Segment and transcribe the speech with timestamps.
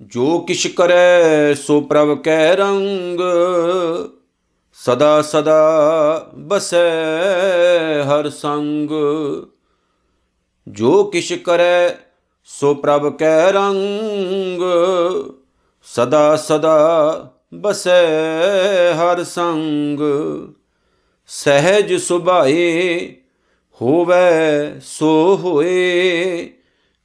[0.00, 3.20] ਜੋ ਕਿਛ ਕਰੈ, ਸੋ ਪ੍ਰਭ ਕੈ ਰੰਗ।
[4.74, 6.94] ਸਦਾ ਸਦਾ ਬਸੈ
[8.02, 8.90] ਹਰ ਸੰਗ।
[10.68, 11.88] ਜੋ ਕਿਛ ਕਰੈ,
[12.44, 14.62] ਸੋ ਪ੍ਰਭ ਕੈ ਰੰਗ।
[15.84, 18.06] ਸਦਾ ਸਦਾ ਬਸੈ
[18.94, 20.00] ਹਰ ਸੰਗ।
[21.26, 23.14] ਸਹਿਜ ਸੁਭਾਏ,
[23.82, 26.50] ਹੋਵੇ ਸੋ ਹੋਏ,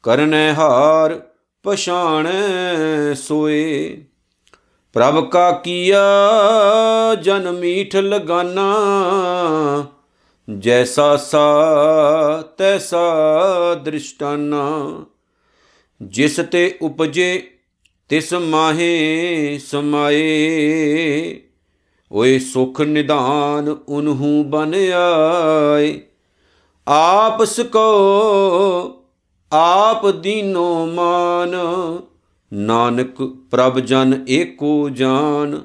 [0.03, 1.21] ਕਰਨੈ ਹਾਰ
[1.63, 3.97] ਪਛਾਣੈ ਸੋਏ।
[4.93, 6.01] ਪ੍ਰਭ ਕਾ ਕੀਆ
[7.21, 8.75] ਜਨ ਮੀਠ ਲਗਾਨਾ,
[10.59, 11.47] ਜੈਸਾ ਸਾ
[12.57, 13.09] ਤੈਸਾ
[13.75, 15.05] ਦ੍ਰਿਸ਼ਟਾਨਾ।
[16.01, 17.51] ਜਿਸ ਤੇ ਉਪਜੇ
[18.09, 21.39] ਤਿਸ ਮਾਹੇ ਸਮਾਏ।
[22.11, 26.01] ਓਏ ਸੁਖ ਨਿਧਾਨ ਉਨਹੂ ਬਨ ਆਏ।
[26.87, 29.03] ਆਪਸ ਕੋ
[29.51, 31.55] ਆਪ ਦੀਨੋ ਮਾਨ।
[32.53, 35.61] ਨਾਨਕ ਪ੍ਰਭ ਜਨ ਏਕੋ ਜਾਨ।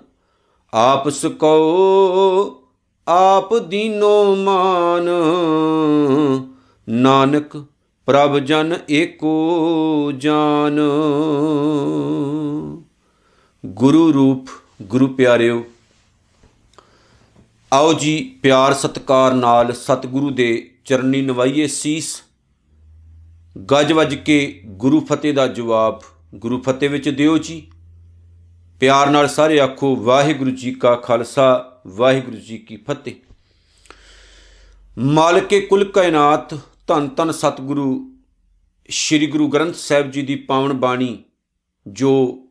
[0.75, 2.65] ਆਪਸ ਕੋ
[3.09, 5.09] ਆਪ ਦੀਨੋ ਮਾਨ।
[6.89, 7.65] ਨਾਨਕ
[8.07, 10.81] ਪ੍ਰਭ ਜਨ ਏਕੋ ਜਾਨ।
[13.67, 14.47] ਗੁਰੂ ਰੂਪ,
[14.83, 15.65] ਗੁਰੂ ਪਿਆਰਿਓ
[17.77, 22.23] ਆਓ ਜੀ ਪਿਆਰ ਸਤਕਾਰ ਨਾਲ ਸਤਿਗੁਰੂ ਦੇ ਚਰਨੀ ਨਵਾਈਏ ਸੀਸ।
[23.71, 26.03] ਗੱਜ ਵੱਜ ਕੇ ਗੁਰੂ ਫਤਿਹ ਦਾ ਜਵਾਬ
[26.35, 27.71] ਗੁਰੂ ਫਤਿਹ ਵਿੱਚ ਦਿਓ ਜੀ।
[28.81, 33.15] ਪਿਆਰ ਨਾਲ ਸਾਰੇ ਆਖੋ, ਵਾਹਿਗੁਰੂ ਜੀ ਕਾ ਖਾਲਸਾ, ਵਾਹਿਗੁਰੂ ਜੀ ਕੀ ਫਤਿਹ।
[34.99, 36.55] ਮਾਲਕੇ ਕੁਲ ਕਾਇਨਾਤ,
[36.87, 38.17] ਧੰਨ ਧੰਨ ਸਤਿਗੁਰੂ,
[38.91, 41.19] ਸ੍ਰੀ ਗੁਰੂ ਗ੍ਰੰਥ ਸਾਹਿਬ ਜੀ ਦੀ ਪਾਵਨ ਬਾਣੀ
[41.87, 42.43] ਜੋ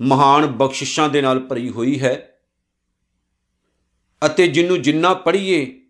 [0.00, 2.31] ਮਹਾਨ ਬਖਸ਼ਿਸ਼ਾਂ ਦੇ ਨਾਲ ਭਰੀ ਹੋਈ ਹੈ।
[4.26, 5.80] ਅਤੇ ਜਿੰਨੂੰ ਜਿੰਨਾ ਪੜ੍ਹੀਏ,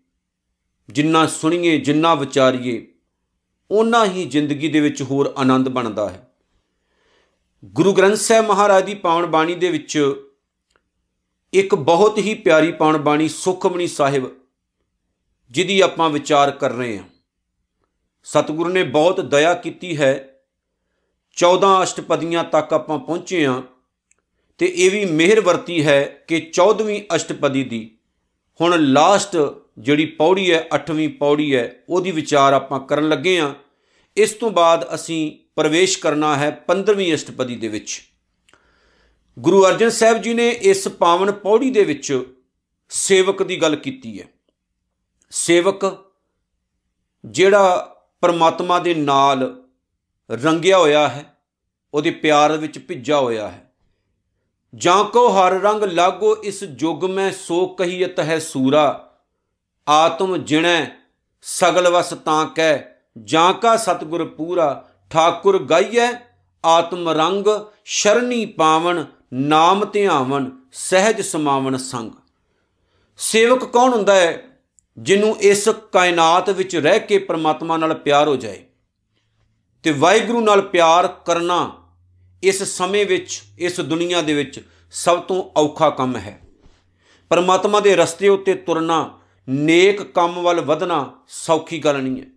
[0.89, 2.87] ਜਿੰਨਾ ਸੁਣੀਏ, ਜਿੰਨਾ ਵਿਚਾਰੀਏ
[3.71, 6.33] ਉਹਨਾਂ ਹੀ ਜ਼ਿੰਦਗੀ ਦੇ ਵਿੱਚ ਹੋਰ ਆਨੰਦ ਬਣਦਾ ਹੈ।
[7.65, 10.15] ਗੁਰੂ ਗ੍ਰੰਥ ਸਾਹਿਬ ਮਹਾਰਾਜ ਦੀ ਪਾਵਨ ਬਾਣੀ ਦੇ ਵਿੱਚ
[11.53, 14.29] ਇੱਕ ਬਹੁਤ ਹੀ ਪਿਆਰੀ ਪਾਵਨ ਬਾਣੀ ਸੁਖਮਨੀ ਸਾਹਿਬ,
[15.51, 17.03] ਜਿਹਦੀ ਆਪਾਂ ਵਿਚਾਰ ਕਰ ਰਹੇ ਹਾਂ।
[18.23, 20.29] ਸਤਿਗੁਰੂ ਨੇ ਬਹੁਤ ਦਇਆ ਕੀਤੀ ਹੈ।
[21.37, 23.61] 14 ਅਸ਼ਟਪਦੀਆਂ ਤੱਕ ਆਪਾਂ ਪਹੁੰਚੇ ਹਾਂ
[24.57, 27.92] ਤੇ ਇਹ ਵੀ ਮਿਹਰ ਵਰਤੀ ਹੈ ਕਿ 14ਵੀਂ ਅਸ਼ਟਪਦੀ ਦੀ
[28.61, 29.37] ਹੁਣ ਲਾਸਟ
[29.79, 33.53] ਜਿਹੜੀ ਪੌੜੀ ਹੈ 8ਵੀਂ ਪੌੜੀ ਹੈ, ਉਹਦੀ ਵਿਚਾਰ ਆਪਾਂ ਕਰਨ ਲੱਗੇ ਹਾਂ।
[34.17, 38.01] ਇਸ ਤੋਂ ਬਾਅਦ ਅਸੀਂ ਪ੍ਰਵੇਸ਼ ਕਰਨਾ ਹੈ 15ਵੀਂ ਅਸ਼ਟਪਦੀ ਦੇ ਵਿੱਚ।
[39.39, 42.23] ਗੁਰੂ ਅਰਜਨ ਸਾਹਿਬ ਜੀ ਨੇ ਇਸ ਪਾਵਨ ਪੌੜੀ ਦੇ ਵਿੱਚ
[42.89, 44.27] ਸੇਵਕ ਦੀ ਗੱਲ ਕੀਤੀ ਹੈ।
[45.31, 46.05] ਸੇਵਕ
[47.25, 49.63] ਜਿਹੜਾ ਪਰਮਾਤਮਾ ਦੇ ਨਾਲ
[50.31, 51.37] ਰੰਗਿਆ ਹੋਇਆ ਹੈ,
[51.93, 53.62] ਉਹਦੇ ਪਿਆਰ ਵਿੱਚ ਭਿੱਜਾ ਹੋਇਆ ਹੈ।
[54.75, 59.13] ਜਾਂ ਕੋ ਹਰ ਰੰਗ ਲਾਗੋ ਇਸ ਜੁਗ ਮੈਂ ਸੋ ਕਹੀਤ ਹੈ ਸੂਰਾ।
[59.89, 60.85] ਆਤਮ ਜਿਣੈ,
[61.41, 62.79] ਸਗਲ ਵਸ ਤਾਂ ਕਹਿ
[63.23, 66.13] ਜਾਂ ਕਾ ਸਤਗੁਰ ਪੂਰਾ, ਠਾਕੁਰ ਗਾਈਐ,
[66.65, 67.45] ਆਤਮ ਰੰਗ
[67.85, 72.11] ਸ਼ਰਣੀ ਪਾਵਨ, ਨਾਮ ਧਿਆਵਨ, ਸਹਿਜ ਸਮਾਵਨ ਸੰਗ।
[73.17, 74.43] ਸੇਵਕ ਕੌਣ ਹੁੰਦਾ ਹੈ
[74.97, 78.63] ਜਿਹਨੂੰ ਇਸ ਕਾਇਨਾਤ ਵਿੱਚ ਰਹਿ ਕੇ ਪ੍ਰਮਾਤਮਾ ਨਾਲ ਪਿਆਰ ਹੋ ਜਾਏ?
[79.83, 81.82] ਤੇ ਵਾਹਿਗੁਰੂ ਨਾਲ ਪਿਆਰ ਕਰਨਾ
[82.43, 84.59] ਇਸ ਸਮੇਂ ਵਿੱਚ, ਇਸ ਦੁਨੀਆ ਦੇ ਵਿੱਚ
[84.91, 86.39] ਸਭ ਤੋਂ ਔਖਾ ਕੰਮ ਹੈ।
[87.29, 92.27] ਪਰਮਾਤਮਾ ਦੇ ਰਸਤੇ ਉੱਤੇ ਤੁਰਨਾ, ਨੇਕ ਕੰਮ ਵੱਲ ਵਧਣਾ ਸੌਖੀ ਗੱਲ ਨਹੀਂ ਹੈ।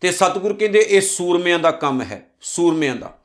[0.00, 3.18] ਤੇ ਸਤਿਗੁਰ ਕਹਿੰਦੇ ਇਹ ਸੂਰਮਿਆਂ ਦਾ ਕੰਮ ਹੈ, ਸੂਰਮਿਆਂ ਦਾ।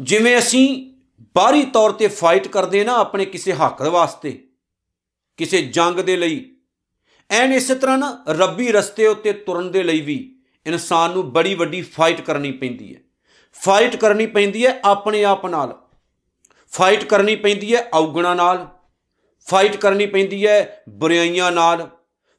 [0.00, 0.92] ਜਿਵੇਂ ਅਸੀਂ
[1.34, 4.48] ਬਾਹਰੀ ਤੌਰ ਤੇ ਫਾਈਟ ਕਰਦੇ ਨਾ ਆਪਣੇ ਕਿਸੇ ਹੱਕ ਵਾਸਤੇ,
[5.36, 6.56] ਕਿਸੇ ਜੰਗ ਦੇ ਲਈ,
[7.30, 11.82] ਐਨ ਇਸੇ ਤਰ੍ਹਾਂ ਨਾ ਰੱਬੀ ਰਸਤੇ ਉੱਤੇ ਤੁਰਨ ਦੇ ਲਈ ਵੀ ਇਨਸਾਨ ਨੂੰ ਬੜੀ ਵੱਡੀ
[11.82, 13.00] ਫਾਈਟ ਕਰਨੀ ਪੈਂਦੀ ਹੈ।
[13.62, 15.78] ਫਾਈਟ ਕਰਨੀ ਪੈਂਦੀ ਹੈ ਆਪਣੇ ਆਪ ਨਾਲ।
[16.72, 18.68] ਫਾਈਟ ਕਰਨੀ ਪੈਂਦੀ ਹੈ ਔਗਣਾ ਨਾਲ।
[19.46, 21.88] ਫਾਈਟ ਕਰਨੀ ਪੈਂਦੀ ਹੈ ਬੁਰਾਈਆਂ ਨਾਲ।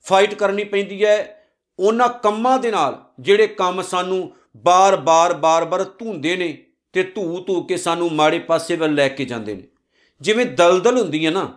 [0.06, 1.48] ਫਾਈਟ ਕਰਨੀ ਪੈਂਦੀ ਹੈ
[1.80, 7.78] ਉਹਨਾਂ ਕੰਮਾਂ ਦੇ ਨਾਲ ਜਿਹੜੇ ਕੰਮ ਸਾਨੂੰ ਬਾਰ-ਬਾਰ ਬਾਰ-ਬਾਰ ਧੂੰਦੇ ਨੇ ਤੇ ਧੂ ਧੂ ਕੇ
[7.78, 9.64] ਸਾਨੂੰ ਮਾੜੇ ਪਾਸੇ ਵੱਲ ਲੈ ਕੇ ਜਾਂਦੇ ਨੇ।
[10.22, 11.54] ਜਿਵੇਂ ਦਲਦਲ ਹੁੰਦੀ ਹੈ ਨਾ,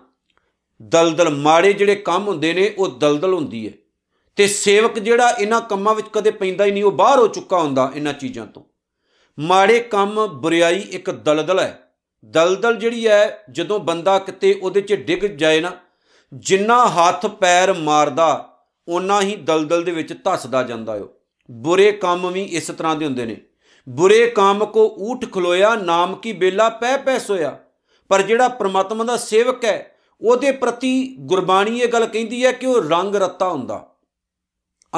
[0.82, 3.72] ਦਲਦਲ ਮਾੜੇ ਜਿਹੜੇ ਕੰਮ ਹੁੰਦੇ ਨੇ ਉਹ ਦਲਦਲ ਹੁੰਦੀ ਹੈ।
[4.37, 7.92] ਤੇ ਸੇਵਕ ਜਿਹੜਾ ਇਹਨਾਂ ਕੰਮਾਂ ਵਿੱਚ ਕਦੇ ਪੈਂਦਾ ਹੀ ਨਹੀਂ, ਉਹ ਬਾਹਰ ਹੋ ਚੁੱਕਾ ਹੁੰਦਾ
[7.95, 8.63] ਇਹਨਾਂ ਚੀਜ਼ਾਂ ਤੋਂ।
[9.38, 11.92] ਮਾੜੇ ਕੰਮ, ਬੁਰਾਈ ਇੱਕ ਦਲਦਲ ਹੈ।
[12.24, 15.72] ਦਲਦਲ ਜਿਹੜੀ ਹੈ, ਜਦੋਂ ਬੰਦਾ ਕਿਤੇ ਉਹਦੇ 'ਚ ਡਿੱਗ ਜਾਏ ਨਾ,
[16.32, 21.09] ਜਿੰਨਾ ਹੱਥ ਪੈਰ ਮਾਰਦਾ, ਓਨਾ ਹੀ ਦਲਦਲ ਦੇ ਵਿੱਚ ਧੱਸਦਾ ਜਾਂਦਾ ਓ
[21.50, 23.36] ਬੁਰੇ ਕੰਮ ਵੀ ਇਸ ਤਰ੍ਹਾਂ ਦੇ ਹੁੰਦੇ ਨੇ।
[23.88, 27.59] ਬੁਰੇ ਕੰਮ ਕੋ ਊਠ ਖਲੋਇਆ, ਨਾਮ ਕੀ ਬੇਲਾ ਪੈ ਪੈ ਸੋਇਆ।
[28.09, 32.82] ਪਰ ਜਿਹੜਾ ਪ੍ਰਮਾਤਮਾ ਦਾ ਸੇਵਕ ਹੈ, ਉਹਦੇ ਪ੍ਰਤੀ ਗੁਰਬਾਣੀ ਇਹ ਗੱਲ ਕਹਿੰਦੀ ਹੈ ਕਿ ਉਹ
[32.82, 33.86] ਰੰਗ ਰੱਤਾ ਹੁੰਦਾ।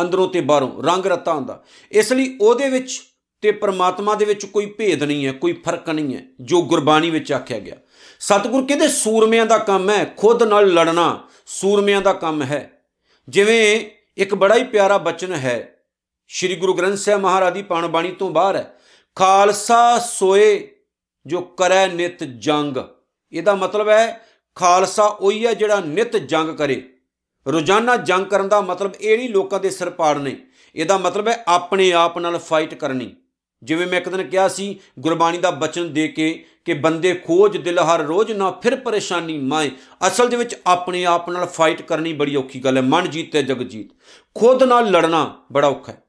[0.00, 1.62] ਅੰਦਰੋਂ ਤੇ ਬਾਹਰੋਂ ਰੰਗ ਰੱਤਾ ਹੁੰਦਾ।
[1.92, 3.02] ਇਸ ਲਈ ਉਹਦੇ ਵਿੱਚ
[3.42, 7.32] ਤੇ ਪ੍ਰਮਾਤਮਾ ਦੇ ਵਿੱਚ ਕੋਈ ਭੇਦ ਨਹੀਂ ਹੈ, ਕੋਈ ਫ਼ਰਕ ਨਹੀਂ ਹੈ, ਜੋ ਗੁਰਬਾਣੀ ਵਿੱਚ
[7.32, 7.76] ਆਖਿਆ ਗਿਆ।
[8.20, 10.04] ਸਤਿਗੁਰ ਕਹਿੰਦੇ ਸੂਰਮਿਆਂ ਦਾ ਕੰਮ ਹੈ?
[10.16, 12.84] ਖੁਦ ਨਾਲ ਲੜਨਾ ਸੂਰਮਿਆਂ ਦਾ ਕੰਮ ਹੈ।
[13.28, 15.84] ਜਿਵੇਂ ਇੱਕ ਬੜਾ ਹੀ ਪਿਆਰਾ ਬਚਨ ਹੈ,
[16.28, 18.74] ਸ੍ਰੀ ਗੁਰੂ ਗ੍ਰੰਥ ਸਾਹਿਬ ਮਹਾਰਾਜ ਦੀ ਪਾਣ ਬਾਣੀ ਤੋਂ ਬਾਹਰ ਹੈ,
[19.16, 20.70] ਖਾਲਸਾ ਸੋਏ
[21.26, 22.76] ਜੋ ਕਰੈ ਨਿਤ ਜੰਗ।
[23.32, 26.88] ਇਹਦਾ ਮਤਲਬ ਹੈ, ਖਾਲਸਾ ਉਹੀ ਹੈ ਜਿਹੜਾ ਨਿਤ ਜੰਗ ਕਰੇ।
[27.46, 30.36] ਰੋਜ਼ਾਨਾ ਜੰਗ ਕਰਨ ਦਾ ਮਤਲਬ ਇਹ ਨਹੀਂ ਲੋਕਾਂ ਦੇ ਸਿਰ ਪਾੜਨੇ।
[30.76, 33.16] ਇਹਦਾ ਮਤਲਬ ਹੈ ਆਪਣੇ ਆਪ ਨਾਲ ਫਾਈਟ ਕਰਨੀ।
[33.62, 37.78] ਜਿਵੇਂ ਮੈਂ ਇੱਕ ਦਿਨ ਕਿਹਾ ਸੀ, ਗੁਰਬਾਣੀ ਦਾ ਬਚਨ ਦੇ ਕੇ ਕਿ ਬੰਦੇ ਖੋਜ ਦਿਲ
[37.78, 39.70] ਹਰ ਰੋਜ਼ ਨਾ, ਫਿਰ ਪਰੇਸ਼ਾਨੀ ਮਾਏ।
[40.06, 43.62] ਅਸਲ ਦੇ ਵਿੱਚ ਆਪਣੇ ਆਪ ਨਾਲ ਫਾਈਟ ਕਰਨੀ ਬੜੀ ਔਖੀ ਗੱਲ ਹੈ। ਮਨ ਜੀਤੇ ਜਗ
[43.62, 43.90] ਜੀਤ।
[44.34, 46.02] ਖੁਦ ਨਾਲ ਲੜਨਾ ਬੜਾ ਔਖਾ ਹੈ।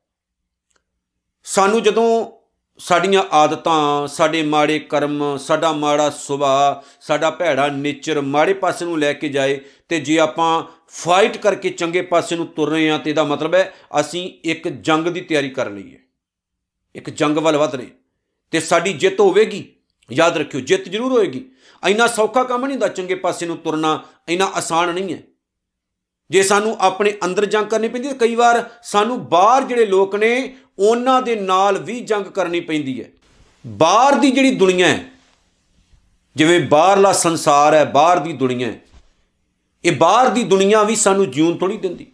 [1.44, 2.32] ਸਾਨੂੰ ਜਦੋਂ
[2.78, 9.14] ਸਾਡੀਆਂ ਆਦਤਾਂ, ਸਾਡੇ ਮਾੜੇ ਕਰਮ, ਸਾਡਾ ਮਾੜਾ ਸੁਭਾਅ, ਸਾਡਾ ਭੈੜਾ ਨੇਚਰ ਮਾੜੇ ਪਾਸੇ ਨੂੰ ਲੈ
[9.14, 9.60] ਕੇ ਜਾਏ
[9.90, 13.74] ਤੇ ਜੇ ਆਪਾਂ ਫਾਈਟ ਕਰਕੇ ਚੰਗੇ ਪਾਸੇ ਨੂੰ ਤੁਰ ਰਹੇ ਹਾਂ ਤੇ ਇਹਦਾ ਮਤਲਬ ਹੈ
[14.00, 16.00] ਅਸੀਂ ਇੱਕ ਜੰਗ ਦੀ ਤਿਆਰੀ ਕਰ ਲਈ ਹੈ
[16.96, 17.88] ਇੱਕ ਜੰਗ ਵੱਲ ਵਧ ਰਹੇ।
[18.52, 19.76] ਤੇ ਸਾਡੀ ਜਿੱਤ ਹੋਵੇਗੀ।
[20.12, 21.46] ਯਾਦ ਰੱਖਿਓ, ਜਿੱਤ ਜ਼ਰੂਰ ਹੋਏਗੀ।
[21.88, 25.22] ਇੰਨਾ ਸੌਖਾ ਕੰਮ ਨਹੀਂ ਹੁੰਦਾ ਚੰਗੇ ਪਾਸੇ ਨੂੰ ਤੁਰਨਾ, ਇੰਨਾ ਆਸਾਨ ਨਹੀਂ ਹੈ।
[26.30, 30.56] ਜੇ ਸਾਨੂੰ ਆਪਣੇ ਅੰਦਰ ਜੰਗ ਕਰਨੀ ਪੈਂਦੀ ਹੈ, ਕਈ ਵਾਰ ਸਾਨੂੰ ਬਾਹਰ ਜਿਹੜੇ ਲੋਕ ਨੇ,
[30.80, 33.10] ਉਹਨਾਂ ਦੇ ਨਾਲ ਵੀ ਜੰਗ ਕਰਨੀ ਪੈਂਦੀ ਹੈ।
[33.68, 35.10] ਬਾਹਰ ਦੀ ਜਿਹੜੀ ਦੁਨੀਆ ਹੈ,
[36.36, 38.80] ਜਿਵੇਂ ਬਾਹਰਲਾ ਸੰਸਾਰ ਹੈ, ਬਾਹਰ ਦੀ ਦੁਨੀਆ ਹੈ,
[39.86, 42.12] ਇਹ ਬਾਹਰ ਦੀ ਦੁਨੀਆ ਵੀ ਸਾਨੂੰ ਜਿਉਣ ਥੋੜੀ ਦਿੰਦੀ।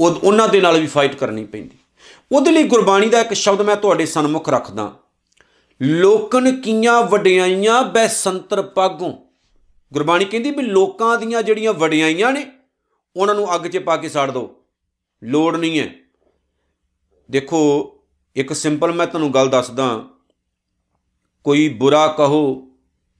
[0.00, 1.78] ਉਹ, ਉਹਨਾਂ ਦੇ ਨਾਲ ਵੀ ਫਾਈਟ ਕਰਨੀ ਪੈਂਦੀ।
[2.32, 4.96] ਉਹਦੇ ਲਈ ਗੁਰਬਾਣੀ ਦਾ ਇੱਕ ਸ਼ਬਦ ਮੈਂ ਤੁਹਾਡੇ ਸਨਮੁਖ ਰੱਖਦਾ।
[5.82, 9.12] ਲੋਕਨ ਕੀਆਂ ਵਡਿਆਈਆਂ ਬੈ ਸੰਤਰ ਪਾਗੋਂ।
[9.92, 12.46] ਗੁਰਬਾਣੀ ਕਹਿੰਦੀ ਵੀ ਲੋਕਾਂ ਦੀਆਂ ਜਿਹੜੀਆਂ ਵਡਿਆਈਆਂ ਨੇ,
[13.16, 14.64] ਉਹਨਾਂ ਨੂੰ ਅੱਗ 'ਚ ਪਾ ਕੇ ਸਾੜ ਦਿਓ।
[15.22, 15.94] ਲੋੜ ਨਹੀਂ ਹੈ।
[17.30, 17.92] ਦੇਖੋ,
[18.36, 20.04] ਇੱਕ ਸਿੰਪਲ ਮੈਂ ਤੁਹਾਨੂੰ ਗੱਲ ਦੱਸਦਾ।
[21.44, 22.68] ਕੋਈ ਬੁਰਾ ਕਹੋ,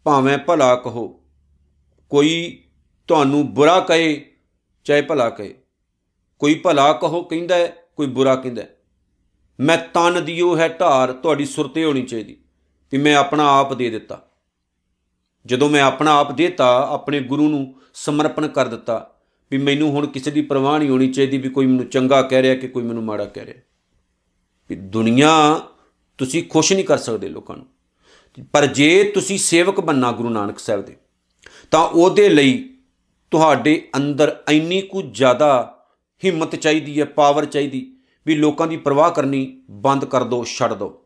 [0.05, 1.21] ਭਾਵੇਂ ਭਲਾ ਕਹੋ।
[2.09, 2.65] ਕੋਈ
[3.09, 4.33] ਤੁਹਾਨੂੰ ਬੁਰਾ ਕਹੇ,
[4.85, 5.55] ਚਾਹੇ ਭਲਾ ਕਹੇ।
[6.39, 8.63] ਕੋਈ ਭਲਾ ਕਹੋ ਕਹਿੰਦਾ ਕੋਈ ਬੁਰਾ ਕਹਿੰਦਾ
[9.61, 12.37] ਮੈਂ ਤਨ ਦਿਓ ਹੈ ਢਾਰ ਤੁਹਾਡੀ ਸੁਰਤੇ ਹੋਣੀ ਚਾਹੀਦੀ,
[12.93, 14.21] ਵੀ ਮੈਂ ਆਪਣਾ ਆਪ ਦੇ ਦਿੱਤਾ।
[15.47, 19.11] ਜਦੋਂ ਮੈਂ ਆਪਣਾ ਆਪ ਦੇਤਾ, ਆਪਣੇ ਗੁਰੂ ਨੂੰ ਸਮਰਪਣ ਕਰ ਦਿੱਤਾ,
[19.51, 22.55] ਵੀ ਮੈਨੂੰ ਹੁਣ ਕਿਸੇ ਦੀ ਪਰਵਾਹ ਨਹੀਂ ਹੋਣੀ ਚਾਹੀਦੀ ਵੀ ਕੋਈ ਮੈਨੂੰ ਚੰਗਾ ਕਹਿ ਰਿਹਾ
[22.55, 23.63] ਕਿ ਕੋਈ ਮੈਨੂੰ ਮਾੜਾ ਕਹਿ ਰਿਹਾ।
[24.71, 25.61] ਵੀ ਦੁਨੀਆ
[26.19, 27.67] ਤੁਸੀਂ ਖੁਸ਼ ਨਹੀਂ ਕਰ ਸਕਦੇ ਲੋਕਾਂ ਨੂੰ।
[28.53, 30.97] ਪਰ ਜੇ ਤੁਸੀਂ ਸੇਵਕ ਬੰਨਾ ਗੁਰੂ ਨਾਨਕ ਸਾਹਿਬ ਦੇ,
[31.71, 32.79] ਤਾਂ ਉਹਦੇ ਲਈ
[33.31, 35.79] ਤੁਹਾਡੇ ਅੰਦਰ ਇੰਨੀ ਕੁ ਜ਼ਿਆਦਾ
[36.25, 41.05] ਹਿੰਮਤ ਚਾਹੀਦੀ ਹੈ, ਪਾਵਰ ਚਾਹੀਦੀ ਵੀ ਲੋਕਾਂ ਦੀ ਪਰਵਾਹ ਕਰਨੀ ਬੰਦ ਕਰ ਦਿਓ ਛੱਡ ਦਿਓ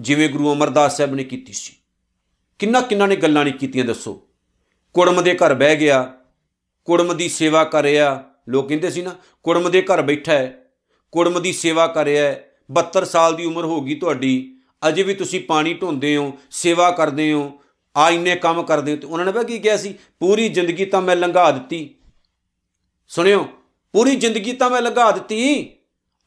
[0.00, 1.72] ਜਿਵੇਂ ਗੁਰੂ ਅਮਰਦਾਸ ਸਾਹਿਬ ਨੇ ਕੀਤੀ ਸੀ।
[2.58, 4.22] ਕਿੰਨਾ ਕਿੰਨਾ ਨੇ ਗੱਲਾਂ ਨਹੀਂ ਕੀਤੀਆਂ, ਦੱਸੋ।
[4.94, 6.12] ਕੁੜਮ ਦੇ ਘਰ ਬਹਿ ਗਿਆ,
[6.84, 10.70] ਕੁੜਮ ਦੀ ਸੇਵਾ ਕਰ ਰਿਹਾ, ਲੋਕ ਕਹਿੰਦੇ ਸੀ ਨਾ, ਕੁੜਮ ਦੇ ਘਰ ਬੈਠਾ ਹੈ,
[11.12, 15.14] ਕੁੜਮ ਦੀ ਸੇਵਾ ਕਰ ਰਿਹਾ ਹੈ 72 ਸਾਲ ਦੀ ਉਮਰ ਹੋ ਗਈ ਤੁਹਾਡੀ, ਅਜੇ ਵੀ
[15.14, 17.60] ਤੁਸੀਂ ਪਾਣੀ ਢੋਂਦੇ ਹੋ, ਸੇਵਾ ਕਰਦੇ ਹੋ,
[17.96, 19.94] ਆ ਇੰਨੇ ਕੰਮ ਕਰਦੇ ਹੋ, ਤੇ ਉਹਨਾਂ ਨੇ ਬਾ ਕੀ ਕਿਹਾ ਸੀ?
[20.20, 21.94] ਪੂਰੀ ਜ਼ਿੰਦਗੀ ਤਾਂ ਮੈਂ ਲੰਘਾ ਦਿੱਤੀ।
[23.08, 23.48] ਸੁਣਿਓ,
[23.92, 25.70] ਪੂਰੀ ਜ਼ਿੰਦਗੀ ਤਾਂ ਮੈਂ ਲੰਘਾ ਦਿੱਤੀ।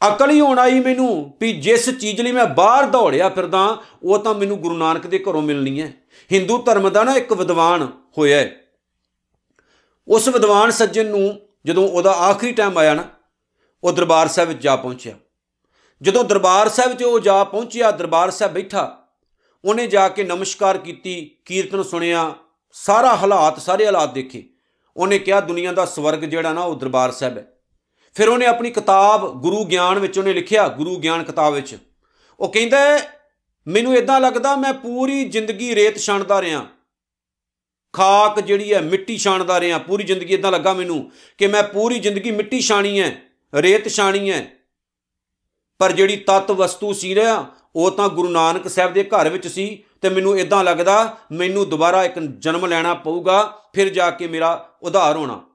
[0.07, 4.33] ਅਕਲ ਹੀ ਹੋਣ ਆਈ ਮੈਨੂੰ ਵੀ ਜਿਸ ਚੀਜ਼ ਲਈ ਮੈਂ ਬਾਹਰ ਦੌੜਿਆ ਫਿਰਦਾ, ਉਹ ਤਾਂ
[4.33, 5.93] ਮੈਨੂੰ ਗੁਰੂ ਨਾਨਕ ਦੇ ਘਰੋਂ ਮਿਲਣੀ ਹੈ।
[6.31, 7.87] ਹਿੰਦੂ ਧਰਮ ਦਾ ਨਾ ਇੱਕ ਵਿਦਵਾਨ
[8.17, 8.51] ਹੋਇਆ ਹੈ।
[10.07, 13.03] ਉਸ ਵਿਦਵਾਨ ਸੱਜਣ ਨੂੰ ਜਦੋਂ ਉਹਦਾ ਆਖਰੀ ਟਾਈਮ ਆਇਆ ਨਾ,
[13.83, 15.15] ਉਹ ਦਰਬਾਰ ਸਾਹਿਬ ਵਿੱਚ ਜਾ ਪਹੁੰਚਿਆ।
[16.01, 19.07] ਜਦੋਂ ਦਰਬਾਰ ਸਾਹਿਬ 'ਚ ਉਹ ਜਾ ਪਹੁੰਚਿਆ, ਦਰਬਾਰ ਸਾਹਿਬ ਬੈਠਾ,
[19.65, 22.33] ਉਹਨੇ ਜਾ ਕੇ ਨਮਸਕਾਰ ਕੀਤੀ, ਕੀਰਤਨ ਸੁਣਿਆ,
[22.71, 24.43] ਸਾਰਾ ਹਾਲਾਤ, ਸਾਰੇ ਹਾਲਾਤ ਦੇਖੇ।
[24.97, 27.47] ਉਹਨੇ ਕਿਹਾ, ਦੁਨੀਆ ਦਾ ਸਵਰਗ ਜਿਹੜਾ ਨਾ ਉਹ ਦਰਬਾਰ ਸਾਹਿਬ ਹੈ।
[28.15, 31.77] ਫਿਰ ਉਹਨੇ ਆਪਣੀ ਕਿਤਾਬ ਗੁਰੂ ਗਿਆਨ ਵਿੱਚ ਉਹਨੇ ਲਿਖਿਆ, ਗੁਰੂ ਗਿਆਨ ਕਿਤਾਬ ਵਿੱਚ।
[32.39, 32.99] ਉਹ ਕਹਿੰਦਾ,
[33.67, 36.65] ਮੈਨੂੰ ਇਦਾਂ ਲੱਗਦਾ ਮੈਂ ਪੂਰੀ ਜ਼ਿੰਦਗੀ ਰੇਤ ਛਾਣਦਾ ਰਿਹਾ।
[37.93, 42.31] ਖਾਕ ਜਿਹੜੀ ਹੈ, ਮਿੱਟੀ ਛਾਣਦਾ ਰਿਹਾ। ਪੂਰੀ ਜ਼ਿੰਦਗੀ ਇਦਾਂ ਲੱਗਾ ਮੈਨੂੰ ਕਿ ਮੈਂ ਪੂਰੀ ਜ਼ਿੰਦਗੀ
[42.31, 43.21] ਮਿੱਟੀ ਛਾਣੀ ਹੈ,
[43.55, 44.47] ਰੇਤ ਛਾਣੀ ਹੈ।
[45.79, 49.83] ਪਰ ਜਿਹੜੀ ਤਤ ਵਸਤੂ ਸੀ ਰਿਹਾ ਉਹ ਤਾਂ ਗੁਰੂ ਨਾਨਕ ਸਾਹਿਬ ਦੇ ਘਰ ਵਿੱਚ ਸੀ
[50.01, 55.15] ਤੇ ਮੈਨੂੰ ਇਦਾਂ ਲੱਗਦਾ ਮੈਨੂੰ ਦੁਬਾਰਾ ਇੱਕ ਜਨਮ ਲੈਣਾ ਪਊਗਾ, ਫਿਰ ਜਾ ਕੇ ਮੇਰਾ ਉਧਾਰ
[55.15, 55.45] ਹੋਣਾ।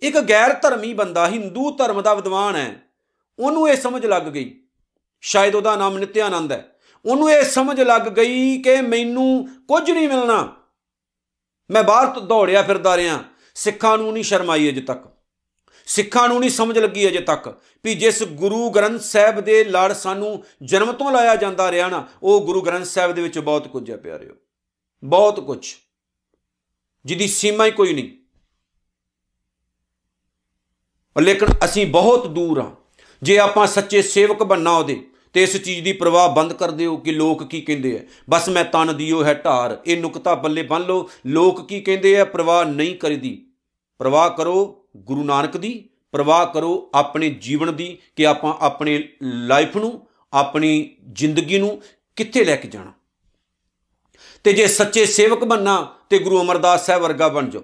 [0.00, 2.82] ਇੱਕ ਗੈਰ ਧਰਮੀ ਬੰਦਾ, ਹਿੰਦੂ ਧਰਮ ਦਾ ਵਿਦਵਾਨ ਹੈ,
[3.38, 4.60] ਉਹਨੂੰ ਇਹ ਸਮਝ ਲੱਗ ਗਈ।
[5.20, 10.56] ਸ਼ਾਇਦ ਉਹਦਾ ਨਾਮ ਨਿਤਿਆਨੰਦ ਹੈ। ਉਹਨੂੰ ਇਹ ਸਮਝ ਲੱਗ ਗਈ ਕਿ ਮੈਨੂੰ ਕੁਝ ਨਹੀਂ ਮਿਲਣਾ।
[11.70, 13.24] ਮੈਂ ਬਾਹਰ ਤੋਂ ਦੌੜਿਆ ਫਿਰਦਾ ਰਿਹਾ।
[13.54, 15.04] ਸਿੱਖਾਂ ਨੂੰ ਨਹੀਂ ਸ਼ਰਮ ਆਈ ਅਜੇ ਤੱਕ।
[15.86, 20.44] ਸਿੱਖਾਂ ਨੂੰ ਨਹੀਂ ਸਮਝ ਲੱਗੀ ਅਜੇ ਤੱਕ ਵੀ ਜਿਸ ਗੁਰੂ ਗ੍ਰੰਥ ਸਾਹਿਬ ਦੇ ਲੜ ਸਾਨੂੰ
[20.62, 23.96] ਜਨਮ ਤੋਂ ਲਾਇਆ ਜਾਂਦਾ ਰਿਹਾ ਨਾ, ਉਹ ਗੁਰੂ ਗ੍ਰੰਥ ਸਾਹਿਬ ਦੇ ਵਿੱਚ ਬਹੁਤ ਕੁਝ ਹੈ
[23.96, 24.32] ਪਿਆਰਿਓ।
[25.04, 25.74] ਬਹੁਤ ਕੁਝ।
[27.04, 28.23] ਜਿਹਦੀ ਸੀਮਾ ਹੀ ਕੋਈ ਨਹੀਂ।
[31.22, 32.70] ਲੇਕਿਨ ਅਸੀਂ ਬਹੁਤ ਦੂਰ ਆ
[33.22, 37.12] ਜੇ ਆਪਾਂ ਸੱਚੇ ਸੇਵਕ ਬੰਨਾ ਉਹਦੇ, ਤੇ ਇਸ ਚੀਜ਼ ਦੀ ਪਰਵਾਹ ਬੰਦ ਕਰ ਦਿਓ ਕਿ
[37.12, 41.10] ਲੋਕ ਕੀ ਕਹਿੰਦੇ ਆ। ਬਸ ਮੈਂ ਤਨ ਦਿਓ ਹੈ ਢਾਰ, ਇਹ ਨੁਕਤਾ ਬੱਲੇ ਬੰਨ ਲਓ।
[41.26, 42.24] ਲੋਕ ਕੀ ਕਹਿੰਦੇ ਆ?
[42.24, 43.46] ਪਰਵਾਹ ਨਹੀਂ ਕਰੀਦੀ।
[43.98, 50.06] ਪਰਵਾਹ ਕਰੋ ਗੁਰੂ ਨਾਨਕ ਦੀ, ਪਰਵਾਹ ਕਰੋ ਆਪਣੇ ਜੀਵਨ ਦੀ, ਕਿ ਆਪਾਂ ਆਪਣੇ ਲਾਈਫ ਨੂੰ,
[50.32, 51.82] ਆਪਣੀ ਜ਼ਿੰਦਗੀ ਨੂੰ
[52.16, 52.92] ਕਿੱਥੇ ਲੈ ਕੇ ਜਾਣਾ।
[54.44, 57.62] ਤੇ ਜੇ ਸੱਚੇ ਸੇਵਕ ਬੰਨਾ ਤੇ ਗੁਰੂ ਅਮਰਦਾਸ ਸਾਹਿਬ ਵਰਗਾ ਬਣ ਜਾਓ।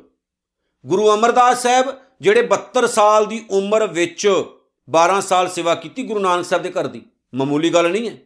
[0.86, 1.86] ਗੁਰੂ ਅਮਰਦਾਸ ਸਾਹਿਬ
[2.20, 4.44] ਜਿਹੜੇ 72 ਸਾਲ ਦੀ ਉਮਰ ਵਿੱਚ
[4.90, 7.02] 12 ਸਾਲ ਸੇਵਾ ਕੀਤੀ ਗੁਰੂ ਨਾਨਕ ਸਾਹਿਬ ਦੇ ਘਰ ਦੀ,
[7.34, 8.16] ਮਾਮੂਲੀ ਗੱਲ ਨਹੀਂ ਹੈ।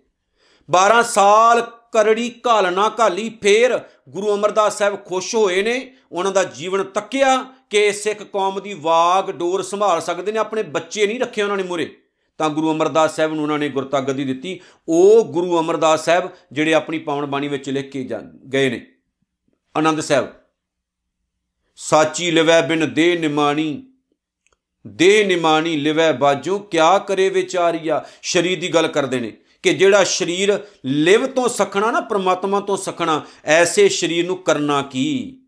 [0.70, 1.60] 12 ਸਾਲ
[1.92, 7.92] ਕਰੜੀ ਘਾਲਣਾ ਘਾਲੀ, ਫੇਰ ਗੁਰੂ ਅਮਰਦਾਸ ਸਾਹਿਬ ਖੁਸ਼ ਹੋਏ ਨੇ, ਉਹਨਾਂ ਦਾ ਜੀਵਨ ਤੱਕਿਆ ਕਿ
[7.92, 11.96] ਸਿੱਖ ਕੌਮ ਦੀ ਵਾਗ ਡੋਰ ਸੰਭਾਲ ਸਕਦੇ ਨੇ, ਆਪਣੇ ਬੱਚੇ ਨਹੀਂ ਰੱਖੇ ਉਹਨਾਂ ਨੇ ਮੂਰੇ
[12.38, 16.74] ਤਾਂ ਗੁਰੂ ਅਮਰਦਾਸ ਸਾਹਿਬ ਨੂੰ ਉਹਨਾਂ ਨੇ ਗੁਰਤਾ ਗੱਦੀ ਦਿੱਤੀ। ਉਹ ਗੁਰੂ ਅਮਰਦਾਸ ਸਾਹਿਬ ਜਿਹੜੇ
[16.74, 18.86] ਆਪਣੀ ਪਾਵਨ ਬਾਣੀ ਵਿੱਚ ਲਿਖ ਕੇ ਜਾ- ਗਏ ਨੇ।
[19.76, 20.32] ਆਨੰਦ ਸਾਹਿਬ
[21.76, 23.86] ਸਾਚੀ ਲਿਵੈ ਬਿਨ ਦੇ ਨਿਮਾਣੀ
[24.86, 28.04] ਦੇ ਨਿਮਾਣੀ ਲਿਵੈ ਬਾਜੋ ਕਿਆ ਕਰੇ ਵਿਚਾਰੀਆ?
[28.22, 33.22] ਸ਼ਰੀਰ ਦੀ ਗੱਲ ਕਰਦੇ ਨੇ ਕਿ ਜਿਹੜਾ ਸਰੀਰ ਲਿਵ ਤੋਂ ਸਖਣਾ ਨਾ, ਪ੍ਰਮਾਤਮਾ ਤੋਂ ਸਖਣਾ,
[33.44, 35.38] ਐਸੇ ਸਰੀਰ ਨੂੰ ਕਰਨਾ ਕੀ?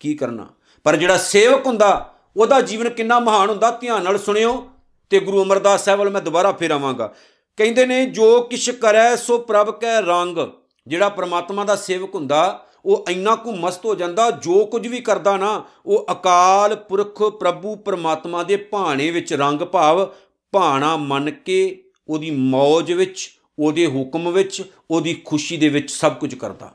[0.00, 0.48] ਕੀ ਕਰਨਾ?
[0.84, 4.70] ਪਰ ਜਿਹੜਾ ਸੇਵਕ ਹੁੰਦਾ, ਉਹਦਾ ਜੀਵਨ ਕਿੰਨਾ ਮਹਾਨ ਹੁੰਦਾ, ਧਿਆਨ ਨਾਲ ਸੁਣਿਓ
[5.10, 7.14] ਤੇ ਗੁਰੂ ਅਮਰਦਾਸ ਸਾਹਿਬ ਵੱਲ ਮੈਂ ਦੁਬਾਰਾ ਫੇਰ ਆਵਾਂਗਾ।
[7.56, 10.38] ਕਹਿੰਦੇ ਨੇ, ਜੋ ਕਿਛ ਕਰੈ, ਸੋ ਪ੍ਰਭ ਕੈ ਰੰਗ।
[10.86, 15.36] ਜਿਹੜਾ ਪ੍ਰਮਾਤਮਾ ਦਾ ਸੇਵਕ ਹੁੰਦਾ ਉਹ ਇੰਨਾ ਕੁ ਮਸਤ ਹੋ ਜਾਂਦਾ, ਜੋ ਕੁਝ ਵੀ ਕਰਦਾ
[15.36, 20.14] ਨਾ, ਉਹ ਅਕਾਲ ਪੁਰਖ ਪ੍ਰਭੂ ਪਰਮਾਤਮਾ ਦੇ ਭਾਣੇ ਵਿੱਚ ਰੰਗ ਭਾਵ,
[20.52, 26.34] ਭਾਣਾ ਮੰਨ ਕੇ ਉਹਦੀ ਮੌਜ ਵਿੱਚ, ਉਹਦੇ ਹੁਕਮ ਵਿੱਚ, ਉਹਦੀ ਖੁਸ਼ੀ ਦੇ ਵਿੱਚ ਸਭ ਕੁਝ
[26.34, 26.74] ਕਰਦਾ।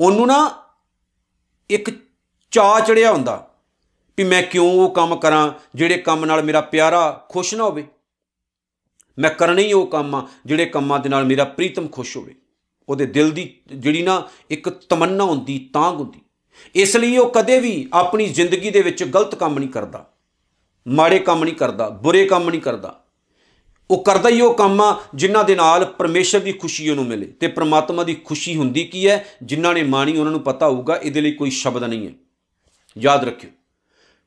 [0.00, 0.64] ਉਹਨੂੰ ਨਾ
[1.70, 1.90] ਇੱਕ
[2.50, 3.50] ਚਾਅ ਚੜਿਆ ਹੁੰਦਾ
[4.18, 7.86] ਵੀ ਮੈਂ ਕਿਉਂ ਉਹ ਕੰਮ ਕਰਾਂ, ਜਿਹੜੇ ਕੰਮ ਨਾਲ ਮੇਰਾ ਪਿਆਰਾ ਖੁਸ਼ ਨਾ ਹੋਵੇ।
[9.18, 12.34] ਮੈਂ ਕਰਨਾ ਹੀ ਉਹ ਕੰਮ ਆ, ਜਿਹੜੇ ਕੰਮਾਂ ਦੇ ਨਾਲ ਮੇਰਾ ਪ੍ਰੀਤਮ ਖੁਸ਼ ਹੋਵੇ।
[12.90, 16.20] ਉਹਦੇ ਦਿਲ ਦੀ ਜਿਹੜੀ ਨਾ ਇੱਕ ਤਮੰਨਾ ਹੁੰਦੀ ਤਾਂਗ ਹੁੰਦੀ।
[16.74, 20.04] ਇਸ ਲਈ ਉਹ ਕਦੇ ਵੀ ਆਪਣੀ ਜ਼ਿੰਦਗੀ ਦੇ ਵਿੱਚ ਗਲਤ ਕੰਮ ਨਹੀਂ ਕਰਦਾ,
[20.86, 22.96] ਮਾੜੇ ਕੰਮ ਨਹੀਂ ਕਰਦਾ, ਬੁਰੇ ਕੰਮ ਨਹੀਂ ਕਰਦਾ।
[23.90, 27.46] ਉਹ ਕਰਦਾ ਹੀ ਉਹ ਕੰਮ ਆ ਜਿਨ੍ਹਾਂ ਦੇ ਨਾਲ ਪਰਮੇਸ਼ਰ ਦੀ ਖੁਸ਼ੀ ਉਹਨੂੰ ਮਿਲੇ ਤੇ
[27.48, 29.24] ਪ੍ਰਮਾਤਮਾ ਦੀ ਖੁਸ਼ੀ ਹੁੰਦੀ ਕੀ ਹੈ?
[29.42, 32.12] ਜਿਨ੍ਹਾਂ ਨੇ ਮਾਣੀ ਉਹਨਾਂ ਨੂੰ ਪਤਾ ਹੋਊਗਾ, ਇਹਦੇ ਲਈ ਕੋਈ ਸ਼ਬਦ ਨਹੀਂ ਹੈ।
[32.96, 33.50] ਯਾਦ ਰੱਖਿਓ।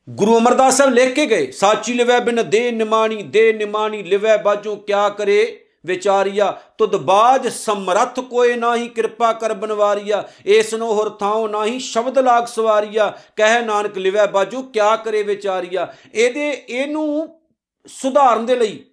[0.08, 4.76] ਗੁਰੂ ਅਮਰਦਾਸ ਸਾਹਿਬ ਲਿਖ ਕੇ ਗਏ, ਸਾਚੀ ਲਿਵੈ ਬਿਨ ਦੇ ਨਿਮਾਣੀ ਦੇ ਨਿਮਾਣੀ ਲਿਵੈ ਬਾਜੋ
[4.78, 5.63] ਕਿਆ ਕਰੇ?
[5.86, 12.20] ਵਿਚਾਰੀਆ, ਤੁਧ ਬਾਜ ਸਮਰੱਥ ਕੋਏ ਨਾਹੀ ਕਿਰਪਾ ਕਰ ਬਨਵਾਰੀਆ। ਏਸ ਨੂੰ ਹੁਰ ਥਾਉ ਨਾਹੀ ਸ਼ਬਦ
[12.20, 17.40] ਲਾਗ ਸਵਾਰੀਆ। ਕਹਿ ਨਾਨਕ ਲਿਵੈ ਬਾਜੋ, ਕਿਆ ਕਰੇ ਵਿਚਾਰੀਆ। ਇਹਦੇ, ਇਹਨੂੰ
[17.88, 18.86] ਸੁਧਾਰਨ ਦੇ ਲਈ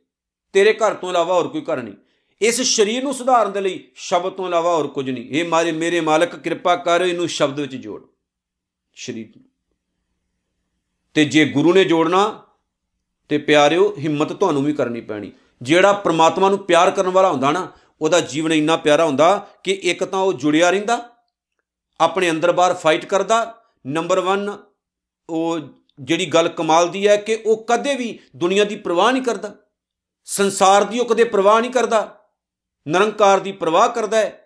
[0.53, 1.95] ਤੇਰੇ ਘਰ ਤੋਂ ਇਲਾਵਾ ਹੋਰ ਕੋਈ ਘਰ ਨਹੀਂ।
[2.41, 6.01] ਇਸ ਸਰੀਰ ਨੂੰ ਸੁਧਾਰਨ ਦੇ ਲਈ ਸ਼ਬਦ ਤੋਂ ਇਲਾਵਾ ਹੋਰ ਕੁਝ ਨਹੀਂ। ਇਹ ਮਾਰੇ, ਮੇਰੇ
[6.01, 8.03] ਮਾਲਕ, ਕਿਰਪਾ ਕਰ ਇਹਨੂੰ ਸ਼ਬਦ ਵਿੱਚ ਜੋੜ।
[8.95, 9.47] ਸਰੀਰ ਨੂੰ।
[11.15, 12.43] ਤੇ ਜੇ ਗੁਰੂ ਨੇ ਜੋੜਨਾ,
[13.29, 17.69] ਤੇ ਪਿਆਰਿਓ, ਹਿੰਮਤ ਤੁਹਾਨੂੰ ਵੀ ਕਰਨੀ ਪੈਣੀ। ਜਿਹੜਾ ਪ੍ਰਮਾਤਮਾ ਨੂੰ ਪਿਆਰ ਕਰਨ ਵਾਲਾ ਹੁੰਦਾ ਨਾ,
[18.01, 20.99] ਉਹਦਾ ਜੀਵਨ ਇੰਨਾ ਪਿਆਰਾ ਹੁੰਦਾ ਕਿ ਇੱਕ ਤਾਂ ਉਹ ਜੁੜਿਆ ਰਹਿੰਦਾ,
[22.01, 23.55] ਆਪਣੇ ਅੰਦਰ ਬਾਹਰ ਫਾਈਟ ਕਰਦਾ
[23.87, 24.51] ਨੰਬਰ 1
[25.29, 25.59] ਉਹ
[26.01, 29.55] ਜਿਹੜੀ ਗੱਲ ਕਮਾਲ ਦੀ ਹੈ ਕਿ ਉਹ ਕਦੇ ਵੀ ਦੁਨੀਆ ਦੀ ਪਰਵਾਹ ਨਹੀਂ ਕਰਦਾ,
[30.27, 32.17] ਸੰਸਾਰ ਦੀ ਉਹ ਕਦੇ ਪਰਵਾਹ ਨਹੀਂ ਕਰਦਾ,
[32.87, 34.37] ਨਿਰੰਕਾਰ ਦੀ ਪਰਵਾਹ ਕਰਦਾ ਹੈ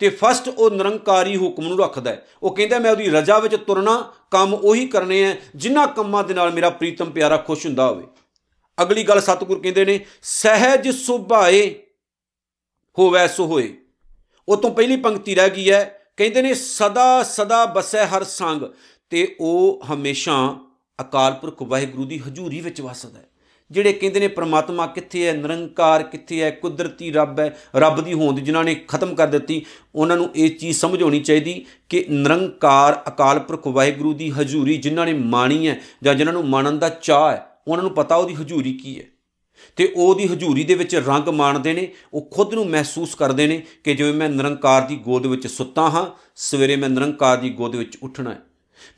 [0.00, 4.12] ਤੇ ਫਸਟ ਉਹ ਨਿਰੰਕਾਰੀ ਹੁਕਮ ਨੂੰ ਰੱਖਦਾ ਹੈ। ਉਹ ਕਹਿੰਦਾ ਮੈਂ ਉਹਦੀ ਰਜ਼ਾ ਵਿੱਚ ਤੁਰਨਾ,
[4.30, 8.06] ਕੰਮ ਉਹੀ ਕਰਨੇ ਆ ਜਿਨ੍ਹਾਂ ਕੰਮਾਂ ਦੇ ਨਾਲ ਮੇਰਾ ਪ੍ਰੀਤਮ ਪਿਆਰਾ ਖੁਸ਼ ਹੁੰਦਾ ਹੋਵੇ।
[8.82, 11.74] ਅਗਲੀ ਗੱਲ ਸਤਿਗੁਰ ਕਹਿੰਦੇ ਨੇ, ਸਹਿਜ ਸੁਭਾਏ
[12.98, 13.76] ਹੋਵੈ ਸੋ ਹੋਏ
[14.48, 18.62] ਉਹ ਤੋਂ ਪਹਿਲੀ ਪੰਕਤੀ ਰਹਿ ਗਈ ਹੈ, ਕਹਿੰਦੇ ਨੇ, ਸਦਾ ਸਦਾ ਬਸੈ ਹਰ ਸੰਗ।
[19.10, 20.56] ਤੇ ਉਹ ਹਮੇਸ਼ਾ
[21.00, 23.26] ਅਕਾਲ ਪੁਰਖ ਵਾਹਿਗੁਰੂ ਦੀ ਹਜ਼ੂਰੀ ਵਿੱਚ ਵਸਦਾ ਹੈ।
[23.70, 28.38] ਜਿਹੜੇ ਕਹਿੰਦੇ ਨੇ, ਪ੍ਰਮਾਤਮਾ ਕਿੱਥੇ ਹੈ, ਨਿਰੰਕਾਰ ਕਿੱਥੇ ਹੈ, ਕੁਦਰਤੀ ਰੱਬ ਹੈ, ਰੱਬ ਦੀ ਹੋਂਦ
[28.38, 33.38] ਜਿਨ੍ਹਾਂ ਨੇ ਖਤਮ ਕਰ ਦਿੱਤੀ, ਉਹਨਾਂ ਨੂੰ ਇਹ ਚੀਜ਼ ਸਮਝ ਆਉਣੀ ਚਾਹੀਦੀ ਕਿ ਨਿਰੰਕਾਰ ਅਕਾਲ
[33.38, 37.49] ਪੁਰਖ ਵਾਹਿਗੁਰੂ ਦੀ ਹਜ਼ੂਰੀ ਜਿਨ੍ਹਾਂ ਨੇ ਮਾਣੀ ਹੈ ਜਾਂ ਜਿਨ੍ਹਾਂ ਨੂੰ ਮਾਣਨ ਦਾ ਚਾਹ ਹੈ
[37.70, 39.04] ਉਹਨਾਂ ਨੂੰ ਪਤਾ ਉਹਦੀ ਹਜ਼ੂਰੀ ਕੀ ਹੈ।
[39.76, 43.94] ਤੇ ਉਹਦੀ ਹਜ਼ੂਰੀ ਦੇ ਵਿੱਚ ਰੰਗ ਮਾਣਦੇ ਨੇ, ਉਹ ਖੁਦ ਨੂੰ ਮਹਿਸੂਸ ਕਰਦੇ ਨੇ ਕਿ
[43.94, 48.30] ਜਿਵੇਂ ਮੈਂ ਨਿਰੰਕਾਰ ਦੀ ਗੋਦ ਵਿੱਚ ਸੁੱਤਾ ਹਾਂ, ਸਵੇਰੇ ਮੈਂ ਨਿਰੰਕਾਰ ਦੀ ਗੋਦ ਵਿੱਚ ਉੱਠਣਾ
[48.30, 48.38] ਹੈ।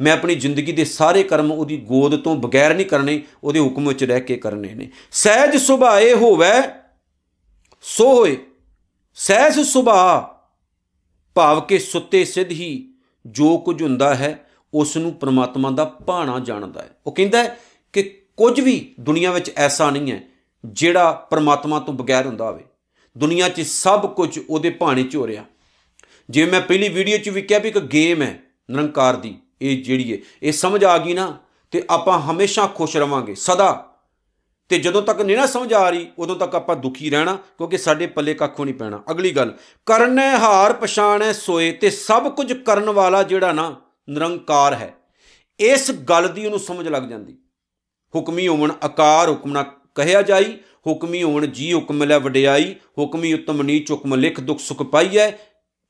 [0.01, 4.05] ਮੈਂ ਆਪਣੀ ਜ਼ਿੰਦਗੀ ਦੇ ਸਾਰੇ ਕਰਮ ਉਹਦੀ ਗੋਦ ਤੋਂ ਬਗੈਰ ਨਹੀਂ ਕਰਨੇ, ਉਹਦੇ ਹੁਕਮ ਵਿੱਚ
[4.05, 6.71] ਰਹਿ ਕੇ ਕਰਨੇ ਨੇ। ਸਹਿਜ ਸੁਭਾਏ ਹੋਵੇ,
[7.83, 8.37] ਸੋ ਹੋਏ।
[9.15, 10.29] ਸਹਿਜ ਸੁਭਾ
[11.35, 12.95] ਭਾਵ ਕੇ ਸੁੱਤੇ ਸਿੱਧ ਹੀ
[13.27, 17.57] ਜੋ ਕੁਝ ਹੁੰਦਾ ਹੈ, ਉਸ ਨੂੰ ਪ੍ਰਮਾਤਮਾ ਦਾ ਭਾਣਾ ਜਾਣਦਾ ਹੈ। ਉਹ ਕਹਿੰਦਾ ਹੈ ਕਿ
[18.39, 20.21] ਕੁਝ ਵੀ ਦੁਨੀਆ ਵਿੱਚ ਐਸਾ ਨਹੀਂ ਹੈ
[20.65, 22.65] ਜਿਹੜਾ ਪ੍ਰਮਾਤਮਾ ਤੋਂ ਬਗੈਰ ਹੁੰਦਾ ਹੋਵੇ।
[23.17, 25.45] ਦੁਨੀਆ 'ਚ ਸਭ ਕੁਝ ਉਹਦੇ ਭਾਣੇ 'ਚ ਹੋ ਰਿਹਾ।
[26.29, 28.39] ਜਿਵੇਂ ਮੈਂ ਪਹਿਲੀ ਵੀਡੀਓ 'ਚ ਵੀ ਕਿਹਾ ਵੀ ਇੱਕ ਗੇਮ ਹੈ
[28.71, 31.37] ਨਿਰੰਕਾਰ ਦੀ, ਇਹ ਜਿਹੜੀ ਹੈ, ਇਹ ਸਮਝ ਆ ਗਈ ਨਾ,
[31.73, 33.89] ਤੇ ਆਪਾਂ ਹਮੇਸ਼ਾ ਖੁਸ਼ ਰਵਾਂਗੇ, ਸਦਾ।
[34.71, 38.07] ਤੇ ਜਦੋਂ ਤੱਕ ਨਹੀਂ ਨਾ ਸਮਝ ਆ ਰਹੀ, ਉਦੋਂ ਤੱਕ ਆਪਾਂ ਦੁਖੀ ਰਹਿਣਾ, ਕਿਉਂਕਿ ਸਾਡੇ
[38.07, 39.53] ਪੱਲੇ ਕੱਖੋਂ ਨਹੀਂ ਪੈਣਾ। ਅਗਲੀ ਗੱਲ,
[39.87, 43.75] ਕਰਨੈ ਹਾਰ, ਪਛਾਣੈ ਸੋਏ, ਤੇ ਸਭ ਕੁਝ ਕਰਨ ਵਾਲਾ ਜਿਹੜਾ ਨਾ
[44.09, 44.95] ਨਿਰੰਕਾਰ ਹੈ,
[45.61, 47.37] ਇਸ ਗੱਲ ਦੀ ਉਹਨੂੰ ਸਮਝ ਲੱਗ ਜਾਂਦੀ।
[48.15, 49.63] ਹੁਕਮੀ ਹੋਵਣ ਆਕਾਰ ਹੁਕਮ ਨਾ
[49.95, 54.83] ਕਹਿਆ ਜਾਈ, ਹੁਕਮੀ ਹੋਵਣ ਜੀ ਹੁਕਮ ਲੈ ਵਡਿਆਈ, ਹੁਕਮੀ ਉਤਮ ਨੀਚ ਹੁਕਮ ਲਿਖ ਦੁਖ ਸੁਖ
[54.83, 55.31] ਪਾਈਐ,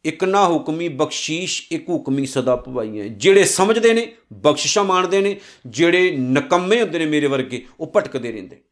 [0.04, 6.16] ਇਕ ਨਾ ਹੁਕਮੀ ਬਖਸ਼ੀਸ਼, ਇੱਕ ਹੁਕਮੀ ਸਦਾ ਪਵਾਈਐ। ਜਿਹੜੇ ਸਮਝਦੇ ਨੇ, ਬਖਸ਼ਿਸ਼ਾਂ ਮਾਣਦੇ ਨੇ, ਜਿਹੜੇ
[6.16, 8.62] ਨਕੰਮੇ ਹੁੰਦੇ ਨੇ ਮੇਰੇ ਵਰਗੇ, ਉਹ ਭਟਕਦੇ ਰਹਿੰਦੇ।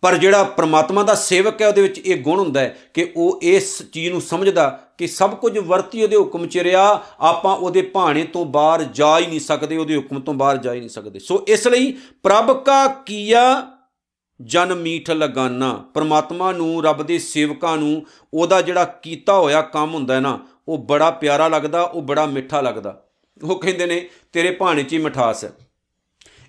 [0.00, 3.82] ਪਰ ਜਿਹੜਾ ਪ੍ਰਮਾਤਮਾ ਦਾ ਸੇਵਕ ਹੈ, ਉਹਦੇ ਵਿੱਚ ਇਹ ਗੁਣ ਹੁੰਦਾ ਹੈ ਕਿ ਉਹ ਇਸ
[3.82, 8.44] ਚੀਜ਼ ਨੂੰ ਸਮਝਦਾ ਕਿ ਸਭ ਕੁਝ ਵਰਤੀ ਉਹਦੇ ਹੁਕਮ 'ਚ ਰਿਹਾ, ਆਪਾਂ ਉਹਦੇ ਭਾਣੇ ਤੋਂ
[8.44, 11.68] ਬਾਹਰ ਜਾ ਹੀ ਨਹੀਂ ਸਕਦੇ, ਉਹਦੇ ਹੁਕਮ ਤੋਂ ਬਾਹਰ ਜਾ ਹੀ ਨਹੀਂ ਸਕਦੇ। ਸੋ ਇਸ
[11.68, 13.70] ਲਈ ਪ੍ਰਭ ਕਾ ਕੀਆ
[14.40, 20.14] ਜਨ ਮੀਠ ਲਗਾਨਾ। ਪ੍ਰਮਾਤਮਾ ਨੂੰ, ਰੱਬ ਦੇ ਸੇਵਕਾਂ ਨੂੰ ਉਹਦਾ ਜਿਹੜਾ ਕੀਤਾ ਹੋਇਆ ਕੰਮ ਹੁੰਦਾ
[20.14, 20.38] ਹੈ ਨਾ,
[20.68, 23.04] ਉਹ ਬੜਾ ਪਿਆਰਾ ਲੱਗਦਾ, ਉਹ ਬੜਾ ਮਿੱਠਾ ਲੱਗਦਾ।
[23.44, 25.52] ਉਹ ਕਹਿੰਦੇ ਨੇ, ਤੇਰੇ ਭਾਣੇ 'ਚ ਹੀ ਮਿਠਾਸ ਹੈ।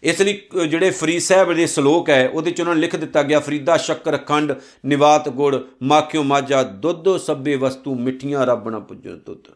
[0.03, 3.23] ਇਸ ਲਈ ਅ, ਜਿਹੜੇ ਫਰੀਦ ਸਾਹਿਬ ਦੇ ਸ਼ਲੋਕ ਹੈ ਉਹਦੇ ਚ ਉਹਨਾਂ ਨੇ ਲਿਖ ਦਿੱਤਾ
[3.23, 4.53] ਗਿਆ ਫਰੀਦਾ ਸ਼ੱਕਰ ਖੰਡ
[4.85, 9.51] ਨਿਵਾਤ ਗੁੜ ਮਾਖਿਓ ਮਾਜਾ ਦੁੱਧ ਸਭੇ ਵਸਤੂ ਮਿੱਠੀਆਂ ਰੱਬ ਨਾ ਪੁੱਜੋ ਦੁੱਧ।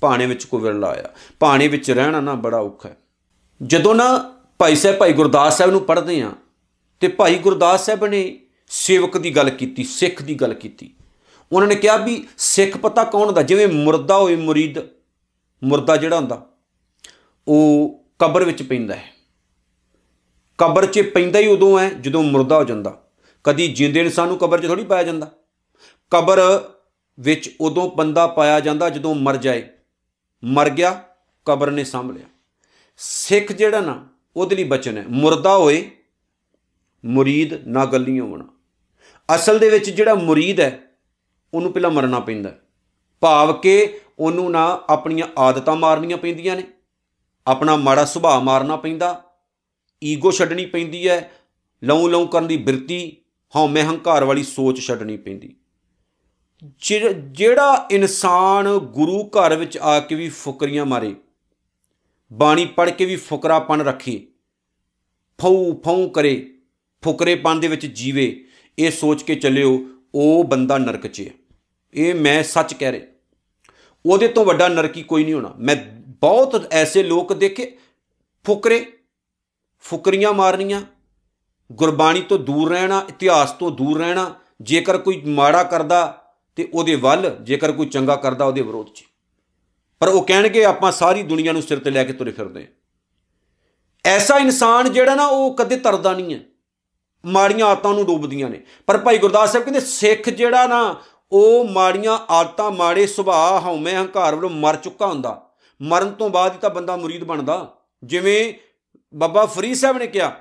[0.00, 1.10] ਭਾਣੇ ਵਿੱਚ ਕੋ ਵਿਰਲਾ ਆਇਆ।
[1.40, 2.96] ਭਾਣੇ ਵਿੱਚ ਰਹਿਣਾ ਨਾ ਬੜਾ ਔਖਾ ਹੈ।
[3.62, 6.32] ਜਦੋਂ ਨਾ ਭਾਈ ਸਾਹਿਬ ਭਾਈ ਗੁਰਦਾਸ ਸਾਹਿਬ ਨੂੰ ਪੜ੍ਹਦੇ ਆ
[7.00, 10.90] ਤੇ ਭਾਈ ਗੁਰਦਾਸ ਸਾਹਿਬ ਨੇ ਸੇਵਕ ਦੀ ਗੱਲ ਕੀਤੀ ਸਿੱਖ ਦੀ ਗੱਲ ਕੀਤੀ।
[11.52, 13.42] ਉਹਨਾਂ ਨੇ ਕਿਹਾ ਵੀ ਸਿੱਖ ਪਤਾ ਕੌਣ ਹੁੰਦਾ?
[13.42, 14.78] ਜਿਵੇਂ ਮੁਰਦਾ ਹੋਏ ਮੁਰੀਦ
[15.64, 16.46] ਮੁਰਦਾ ਜਿਹੜਾ ਹੁੰਦਾ
[17.48, 19.17] ਉਹ ਕਬਰ ਵਿੱਚ ਪੈਂਦਾ ਹੈ।
[20.58, 23.04] ਕਬਰ 'ਚ ਪੈਂਦਾ ਹੀ ਉਦੋਂ ਹੈ ਜਦੋਂ ਮੁਰਦਾ ਹੋ ਜਾਂਦਾ।
[23.44, 25.30] ਕਦੀ ਜਿੰਦੇ ਇਨਸਾਨ ਨੂੰ ਕਬਰ 'ਚ ਥੋੜੀ ਪਾਇਆ ਜਾਂਦਾ।
[26.10, 26.68] ਕਬਰ
[27.20, 29.68] ਵਿੱਚ ਉਦੋਂ ਬੰਦਾ ਪਾਇਆ ਜਾਂਦਾ ਜਦੋਂ ਮਰ ਜਾਏ।
[30.44, 31.04] ਮਰ ਗਿਆ,
[31.44, 32.26] ਕਬਰ ਨੇ ਸਾਂਭ ਲਿਆ।
[32.96, 35.90] ਸਿੱਖ ਜਿਹੜਾ ਨਾ, ਉਹਦੇ ਲਈ ਬਚਨ ਹੈ ਮੁਰਦਾ ਹੋਏ,
[37.04, 38.48] ਮੁਰੀਦ ਨਾ ਗੱਲੀਆਂ ਹੋਣਾ।
[39.34, 40.80] ਅਸਲ ਦੇ ਵਿੱਚ ਜਿਹੜਾ ਮੁਰੀਦ ਹੈ
[41.54, 42.60] ਉਹਨੂੰ ਪਹਿਲਾਂ ਮਰਨਾ ਪੈਂਦਾ। ਹੈ।
[43.20, 46.64] ਭਾਵ ਕਿ ਉਹਨੂੰ ਨਾ ਆਪਣੀਆਂ ਆਦਤਾਂ ਮਾਰਨੀਆਂ ਪੈਂਦੀਆਂ ਨੇ।
[47.46, 49.24] ਆਪਣਾ ਮਾੜਾ ਸੁਭਾਅ ਮਾਰਨਾ ਪੈਂਦਾ।
[50.04, 51.32] ਈਗੋ ਛੱਡਣੀ ਪੈਂਦੀ ਹੈ
[51.84, 53.16] ਲਉ ਲਉ ਕਰਨ ਦੀ ਬਿਰਤੀ
[53.56, 55.56] ਹਉਮੈ ਹੰਕਾਰ ਵਾਲੀ ਸੋਚ ਛੱਡਣੀ ਪੈਂਦੀ।
[56.80, 61.14] ਜਿਹ- ਜਿਹੜਾ ਇਨਸਾਨ ਗੁਰੂ ਘਰ ਵਿੱਚ ਆ ਕੇ ਵੀ ਫੁਕਰੀਆਂ ਮਾਰੇ,
[62.32, 64.26] ਬਾਣੀ ਪੜ੍ਹ ਕੇ ਵੀ ਫੁਕਰਾਪਨ ਰੱਖੇ
[65.40, 66.58] ਫਉ ਫਉ ਕਰੇ,
[67.04, 68.44] ਫੁਕਰੇਪਨ ਦੇ ਵਿੱਚ ਜੀਵੇ,
[68.78, 71.30] ਇਹ ਸੋਚ ਕੇ ਚੱਲਿਓ, ਉਹ ਬੰਦਾ ਨਰਕ 'ਚ ਹੈ।
[71.94, 73.06] ਇਹ ਮੈਂ ਸੱਚ ਕਹਿ ਰਿਹਾ।
[74.06, 77.76] ਉਹਦੇ ਤੋਂ ਵੱਡਾ ਨਰਕੀ ਕੋਈ ਨਹੀਂ ਹੋਣਾ। ਮੈਂ ਬਹੁਤ ਐਸੇ ਲੋਕ ਦੇਖੇ,
[78.44, 78.97] ਫੁਕਰੇ
[79.80, 80.80] ਫੁਕਰੀਆਂ ਮਾਰਨੀਆਂ,
[81.72, 86.24] ਗੁਰਬਾਣੀ ਤੋਂ ਦੂਰ ਰਹਿਣਾ, ਇਤਿਹਾਸ ਤੋਂ ਦੂਰ ਰਹਿਣਾ, ਜੇਕਰ ਕੋਈ ਮਾੜਾ ਕਰਦਾ
[86.56, 89.04] ਤੇ ਉਹਦੇ ਵੱਲ, ਜੇਕਰ ਕੋਈ ਚੰਗਾ ਕਰਦਾ ਉਹਦੇ ਵਿਰੋਧ 'ਚ।
[90.00, 92.68] ਪਰ ਉਹ ਕਹਿਣਗੇ, ਆਪਾਂ ਸਾਰੀ ਦੁਨੀਆ ਨੂੰ ਸਿਰ ਤੇ ਲੈ ਕੇ ਤੁਰੇ ਫਿਰਦੇ ਹਾਂ।
[94.04, 96.40] ਐਸਾ ਇਨਸਾਨ ਜਿਹੜਾ ਨਾ, ਉਹ ਕਦੇ ਤਰਦਾ ਨਹੀਂ ਹੈ।
[97.26, 102.18] ਮਾੜੀਆਂ ਆਦਤਾਂ ਨੂੰ ਡੁੱਬਦੀਆਂ ਨੇ। ਪਰ ਭਾਈ ਗੁਰਦਾਸ ਸਾਹਿਬ ਕਹਿੰਦੇ, ਸਿੱਖ ਜਿਹੜਾ ਨਾ, ਉਹ ਮਾੜੀਆਂ
[102.30, 105.50] ਆਦਤਾਂ, ਮਾੜੇ ਸੁਭਾਅ ਹਉਮੈ ਹੰਕਾਰ ਵੱਲੋਂ ਮਰ ਚੁੱਕਾ ਹੁੰਦਾ।
[105.82, 108.67] ਮਰਨ ਤੋਂ ਬਾਅਦ ਹੀ ਤਾਂ ਬੰਦਾ ਮੁਰੀਦ ਬਣਦਾ। ਜਿਵੇਂ
[109.14, 110.36] ਬਾਬਾ ਫਰੀਦ ਸਾਹਿਬ ਨੇ ਕਿਹਾ,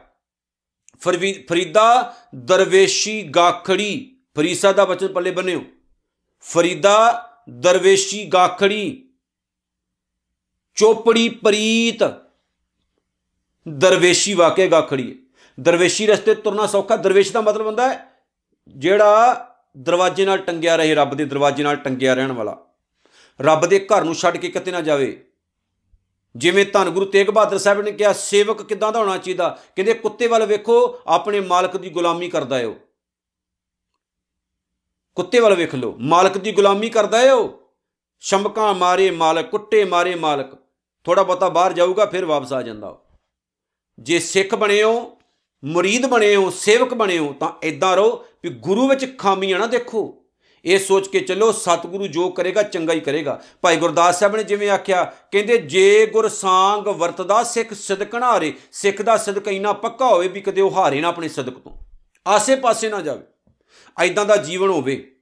[1.02, 5.66] ਫਰਵੀ- ਫਰੀਦਾ ਦਰਵੇਸ਼ੀ ਗਾਖੜੀ, ਫਰੀਦ ਸਾਹਿਬ ਦਾ ਬਚਨ ਪੱਲੇ ਬੰਨਿਓ
[6.42, 9.10] ਫਰੀਦਾ ਦਰਵੇਸ਼ੀ ਗਾਖੜੀ,
[10.76, 12.14] ਚੋਪੜੀ ਪ੍ਰੀਤ,
[13.68, 15.16] ਦਰਵੇਸ਼ੀ ਵਾਕੇ ਗਾਖੜੀ ਹੈ।
[15.60, 18.12] ਦਰਵੇਸ਼ੀ ਰਸਤੇ ਤੁਰਨਾ ਸੌਖਾ, ਦਰਵੇਸ਼ ਦਾ ਮਤਲਬ ਹੁੰਦਾ ਹੈ,
[18.68, 19.44] ਜਿਹੜਾ
[19.78, 22.66] ਦਰਵਾਜ਼ੇ ਨਾਲ ਟੰਗਿਆ ਰਹੇ, ਰੱਬ ਦੇ ਦਰਵਾਜ਼ੇ ਨਾਲ ਟੰਗਿਆ ਰਹਿਣ ਵਾਲਾ।
[23.42, 25.27] ਰੱਬ ਦੇ ਘਰ ਨੂੰ ਛੱਡ ਕੇ ਕਿਤੇ ਨਾ ਜਾਵੇ
[26.38, 29.60] ਜਿਵੇਂ ਧੰਨ ਗੁਰੂ ਤੇਗ ਬਹਾਦਰ ਸਾਹਿਬ ਨੇ ਕਿਹਾ, ਸੇਵਕ ਕਿਦਾਂ ਦਾ ਹੋਣਾ ਚਾਹੀਦਾ?
[29.76, 32.76] ਕਹਿੰਦੇ, ਕੁੱਤੇ ਵੱਲ ਵੇਖੋ, ਆਪਣੇ ਮਾਲਕ ਦੀ ਗੁਲਾਮੀ ਕਰਦਾ ਏ ਉਹ।
[35.16, 37.62] ਕੁੱਤੇ ਵੱਲ ਵੇਖ ਲਓ, ਮਾਲਕ ਦੀ ਗੁਲਾਮੀ ਕਰਦਾ ਏ ਉਹ।
[38.20, 40.58] ਸ਼ੰਭਕਾਂ ਮਾਰੇ ਮਾਲਕ, ਕੁੱਟੇ ਮਾਰੇ ਮਾਲਕ।
[41.04, 43.00] ਥੋੜਾ ਬਹੁਤਾ ਬਾਹਰ ਜਾਊਗਾ, ਫਿਰ ਵਾਪਸ ਆ ਜਾਂਦਾ ਉਹ।
[44.00, 45.18] ਜੇ ਸਿੱਖ ਬਣੇ ਹੋ,
[45.66, 50.24] ਮੁਰੀਦ ਬਣੇ ਹੋ, ਸੇਵਕ ਬਣੇ ਹੋ, ਤਾਂ ਇਦਾਂ ਰਹੋ ਵੀ ਗੁਰੂ ਵਿੱਚ ਖਾਮੀਆਂ ਨਾ ਦੇਖੋ।
[50.68, 54.70] ਇਹ ਸੋਚ ਕੇ ਚੱਲੋ, ਸਤਿਗੁਰੂ ਜੋ ਕਰੇਗਾ, ਚੰਗਾ ਹੀ ਕਰੇਗਾ। ਭਾਈ ਗੁਰਦਾਸ ਸਾਹਿਬ ਨੇ ਜਿਵੇਂ
[54.70, 60.08] ਆਖਿਆ, ਕਹਿੰਦੇ, ਜੇ ਗੁਰ ਸਾੰਗ ਵਰਤਦਾ, ਸਿੱਖ ਸਿਦਕ ਨਾ ਹਾਰੇ, ਸਿੱਖ ਦਾ ਸਿਦਕ ਇੰਨਾ ਪੱਕਾ
[60.08, 61.78] ਹੋਵੇ ਵੀ ਕਦੇ ਉਹ ਹਾਰੇ ਨਾ ਆਪਣੇ ਸਿਦਕ ਤੋਂ।
[62.28, 63.24] ਆਸੇ-ਪਾਸੇ ਨਾ ਜਾਵੇ।
[64.00, 65.16] ਐਦਾਂ ਦਾ ਜੀਵਨ ਹੋਵੇ,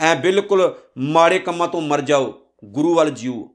[0.00, 3.54] ਐ ਬਿਲਕੁਲ ਮਾੜੇ ਕੰਮਾਂ ਤੋਂ ਮਰ ਜਾਓ, ਗੁਰੂ ਵੱਲ ਜੀਓ।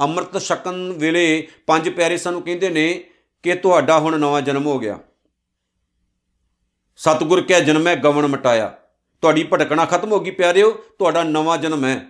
[0.00, 3.04] ਅੰਮ੍ਰਿਤ ਛਕਣ ਵੇਲੇ ਪੰਜ ਪਿਆਰੇ ਸਾਨੂੰ ਕਹਿੰਦੇ ਨੇ
[3.42, 4.98] ਕਿ ਤੁਹਾਡਾ ਹੁਣ ਨਵਾਂ ਜਨਮ ਹੋ ਗਿਆ।
[6.96, 8.76] ਸਤਿਗੁਰ ਕਹਿ, ਜਨਮੈ ਗਵਨ ਮਟਾਇਆ।
[9.22, 12.06] ਤੁਹਾਡੀ ਭਟਕਣਾ ਖਤਮ ਹੋ ਗਈ ਪਿਆਰਿਓ ਤੁਹਾਡਾ ਨਵਾਂ ਜਨਮ ਹੈ।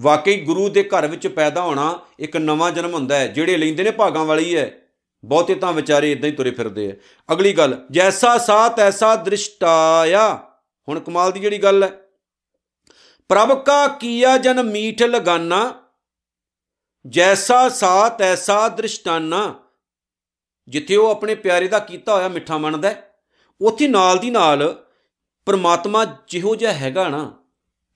[0.00, 3.90] ਵਾਕਈ ਗੁਰੂ ਦੇ ਘਰ ਵਿੱਚ ਪੈਦਾ ਹੋਣਾ ਇੱਕ ਨਵਾਂ ਜਨਮ ਹੁੰਦਾ ਹੈ ਜਿਹੜੇ ਲੈਂਦੇ ਨੇ
[3.90, 4.78] ਭਾਗਾਂ ਵਾਲੀ ਹੈ।
[5.24, 6.94] ਬਹੁਤੇ ਤਾਂ ਵਿਚਾਰੇ ਇਦਾਂ ਹੀ ਤੁਰੇ ਫਿਰਦੇ ਆ।
[7.32, 10.50] ਅਗਲੀ ਗੱਲ ਜੈਸਾ ਸਾਤ ਐਸਾ ਦ੍ਰਿਸ਼ਟਾਇਆ।
[10.88, 12.00] ਹੁਣ ਕਮਾਲ ਦੀ ਜਿਹੜੀ ਗੱਲ ਹੈ।
[13.28, 15.84] ਪ੍ਰਭ ਕਾ ਕੀਆ ਜਨ ਮੀਠ ਲਗਾਨਾ।
[17.06, 19.54] ਜੈਸਾ ਸਾਤ ਐਸਾ ਦ੍ਰਿਸ਼ਟਾਨਾ।
[20.68, 23.20] ਜਿੱਥੇ ਉਹ ਆਪਣੇ ਪਿਆਰੇ ਦਾ ਕੀਤਾ ਹੋਇਆ ਮਿੱਠਾ ਮੰਨਦਾ ਹੈ,
[23.60, 24.84] ਉੱਥੇ ਨਾਲ ਦੀ ਨਾਲ
[25.48, 27.32] ਪਰਮਾਤਮਾ ਜਿਹੋ ਜਿਹਾ ਹੈਗਾ ਨਾ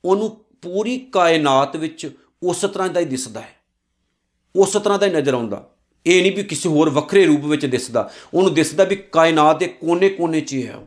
[0.04, 3.56] ਉਹਨੂੰ ਪੂਰੀ ਕਾਇਨਾਤ ਵਿੱਚ ਉਸ ਤਰ੍ਹਾਂ ਦਾ ਹੀ ਦਿਸਦਾ ਹੈ।
[4.56, 5.70] ਉਸ ਤਰ੍ਹਾਂ ਦਾ ਹੀ ਨਜ਼ਰ ਆਉਂਦਾ।
[6.06, 10.40] ਇਹ ਨਹੀਂ ਵੀ ਕਿਸੇ ਹੋਰ ਵੱਖਰੇ ਰੂਪ ਵਿੱਚ ਦਿਸਦਾ। ਉਹਨੂੰ ਦਿਸਦਾ ਵੀ ਕਾਇਨਾਤ ਦੇ ਕੋਨੇ-ਕੋਨੇ
[10.40, 10.86] 'ਚ ਹੀ ਹੈ ਉਹ।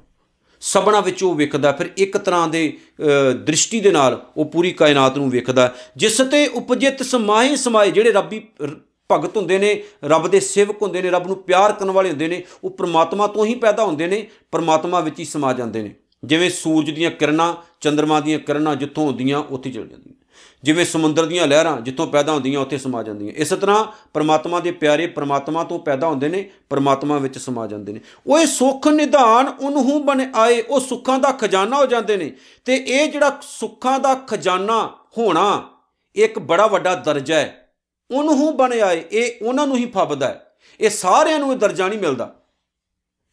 [0.61, 5.17] ਸਭਨਾ ਵਿੱਚ ਉਹ ਵੇਖਦਾ ਫਿਰ ਇੱਕ ਤਰ੍ਹਾਂ ਦੇ ਅ, ਦ੍ਰਿਸ਼ਟੀ ਦੇ ਨਾਲ ਉਹ ਪੂਰੀ ਕਾਇਨਾਤ
[5.17, 8.77] ਨੂੰ ਵੇਖਦਾ। ਜਿਸ ਤੇ ਉਪਜਿਤ ਸਮਾਏ ਸਮਾਏ ਜਿਹੜੇ ਰੱਬੀ ਰ-
[9.11, 12.43] ਭਗਤ ਹੁੰਦੇ ਨੇ ਰੱਬ ਦੇ ਸੇਵਕ ਹੁੰਦੇ ਨੇ ਰੱਬ ਨੂੰ ਪਿਆਰ ਕਰਨ ਵਾਲੇ ਹੁੰਦੇ ਨੇ
[12.63, 16.89] ਉਹ ਪ੍ਰਮਾਤਮਾ ਤੋਂ ਹੀ ਪੈਦਾ ਹੁੰਦੇ ਨੇ ਪ੍ਰਮਾਤਮਾ ਵਿੱਚ ਹੀ ਸਮਾ ਜਾਂਦੇ ਨੇ। ਜਿਵੇਂ ਸੂਰਜ
[16.89, 20.15] ਦੀਆਂ ਕਿਰਨਾਂ ਚੰ드ਰਮਾ ਦੀਆਂ ਕਿਰਨਾਂ ਜਿੱਥੋਂ ਹੁੰਦੀਆਂ, ਉੱਥੇ ਚਲ ਜਾਂਦੀਆਂ
[20.63, 25.07] ਜਿਵੇਂ ਸਮੁੰਦਰ ਦੀਆਂ ਲਹਿਰਾਂ ਜਿੱਥੋਂ ਪੈਦਾ ਹੁੰਦੀਆਂ, ਉੱਥੇ ਸਮਾ ਜਾਂਦੀਆਂ ਇਸ ਤਰ੍ਹਾਂ ਪ੍ਰਮਾਤਮਾ ਦੇ ਪਿਆਰੇ
[25.07, 30.05] ਪ੍ਰਮਾਤਮਾ ਤੋਂ ਪੈਦਾ ਹੁੰਦੇ ਨੇ, ਪ੍ਰਮਾਤਮਾ ਵਿੱਚ ਸਮਾ ਜਾਂਦੇ ਨੇ। ਉਹ ਇਹ ਸੁੱਖ ਨਿਧਾਨ ਉਹਨੂੰ
[30.05, 32.31] ਬਣ ਆਏ, ਉਹ ਸੁੱਖਾਂ ਦਾ ਖਜ਼ਾਨਾ ਹੋ ਜਾਂਦੇ ਨੇ।
[32.65, 35.69] ਤੇ ਇਹ ਜਿਹੜਾ ਸੁੱਖਾਂ ਦਾ ਖਜ਼ਾਨਾ ਹੋਣਾ
[36.15, 37.73] ਇੱਕ ਬੜਾ ਵੱਡਾ ਦਰਜਾ ਹੈ।
[38.11, 41.99] ਉਹਨੂੰ ਬਣ ਆਏ, ਇਹ ਉਹਨਾਂ ਨੂੰ ਹੀ ਫੱਬਦਾ ਹੈ। ਇਹ ਸਾਰਿਆਂ ਨੂੰ ਇਹ ਦਰਜਾ ਨਹੀਂ
[41.99, 42.35] ਮਿਲਦਾ।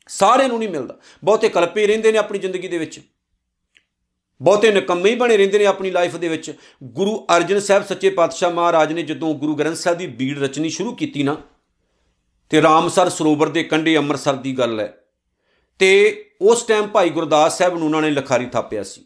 [0.09, 3.01] ਸਾਰਿਆਂ ਨੂੰ ਨਹੀਂ ਮਿਲਦਾ। ਬਹੁਤੇ ਕਲਪੇ ਰਹਿੰਦੇ ਨੇ ਆਪਣੀ ਜ਼ਿੰਦਗੀ ਦੇ ਵਿੱਚ।
[4.41, 8.51] ਬਹੁਤੇ ਨਿਕੰਮੇ ਹੀ ਬਣੇ ਰਹਿੰਦੇ ਨੇ ਆਪਣੀ ਲਾਈਫ ਦੇ ਵਿੱਚ। ਗੁਰੂ ਅਰਜਨ ਸਾਹਿਬ ਸੱਚੇ ਪਾਤਸ਼ਾਹ
[8.51, 11.37] ਮਹਾਰਾਜ ਨੇ ਜਦੋਂ ਗੁਰੂ ਗ੍ਰੰਥ ਸਾਹਿਬ ਦੀ ਬੀੜ ਰਚਨੀ ਸ਼ੁਰੂ ਕੀਤੀ ਨਾ,
[12.51, 15.05] ਤੇ ਰਾਮਸਰ ਸਰੋਵਰ ਦੇ ਕੰਢੇ ਅੰਮ੍ਰਿਤਸਰ ਦੀ ਗੱਲ ਹੈ,
[15.79, 19.05] ਤੇ ਉਸ ਟਾਈਮ ਭਾਈ ਗੁਰਦਾਸ ਸਾਹਿਬ ਨੂੰ ਉਹਨਾਂ ਨੇ ਲਖਾਰੀ ਥਾਪਿਆ ਸੀ।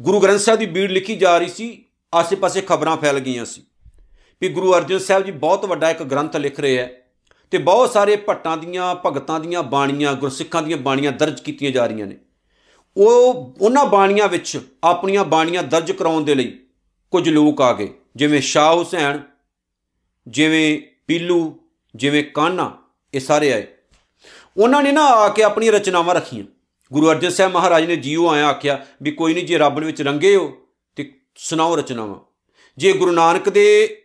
[0.00, 3.62] ਗੁਰੂ ਗ੍ਰੰਥ ਸਾਹਿਬ ਦੀ ਬੀੜ ਲਿਖੀ ਜਾ ਰਹੀ ਸੀ, ਆਸੇ-ਪਾਸੇ ਖਬਰਾਂ ਫੈਲ ਗਈਆਂ ਸੀ।
[4.40, 7.03] ਵੀ ਗੁਰੂ ਅਰਜਨ ਸਾਹਿਬ ਜੀ ਬਹੁਤ ਵੱਡਾ ਇੱਕ ਗ੍ਰੰਥ ਲਿਖ ਰਹੇ ਹੈ।
[7.54, 12.06] ਤੇ ਬਹੁਤ ਸਾਰੇ ਭੱਟਾਂ ਦੀਆਂ, ਭਗਤਾਂ ਦੀਆਂ ਬਾਣੀਆਂ, ਗੁਰਸਿੱਖਾਂ ਦੀਆਂ ਬਾਣੀਆਂ ਦਰਜ ਕੀਤੀਆਂ ਜਾ ਰਹੀਆਂ
[12.06, 12.16] ਨੇ।
[12.96, 16.58] ਉਹ, ਉਹਨਾਂ ਬਾਣੀਆਂ ਵਿੱਚ ਆਪਣੀਆਂ ਬਾਣੀਆਂ ਦਰਜ ਕਰਾਉਣ ਦੇ ਲਈ
[17.10, 19.22] ਕੁਝ ਲੋਕ ਆ ਗਏ। ਜਿਵੇਂ ਸ਼ਾਹ ਹੁਸੈਨ,
[20.28, 21.58] ਜਿਵੇਂ ਪੀਲੂ,
[21.96, 22.78] ਜਿਵੇਂ ਕਾਨਾ,
[23.14, 23.66] ਇਹ ਸਾਰੇ ਆਏ।
[24.56, 26.44] ਉਹਨਾਂ ਨੇ ਨਾ ਆ ਕੇ ਆਪਣੀਆਂ ਰਚਨਾਵਾਂ ਰੱਖੀਆਂ।
[26.92, 30.36] ਗੁਰੂ ਅਰਜਨ ਸਾਹਿਬ ਮਹਾਰਾਜ ਨੇ ਜੀਓ ਆਇਆ ਆਖਿਆ ਵੀ ਕੋਈ ਨਹੀਂ, ਜੇ ਰੱਬ ਵਿੱਚ ਰੰਗੇ
[30.36, 30.52] ਹੋ
[30.96, 32.16] ਤੇ ਸੁਣਾਓ ਰਚਨਾਵਾਂ।
[32.78, 34.00] ਜੇ ਗੁਰੂ ਨਾਨਕ ਦੇ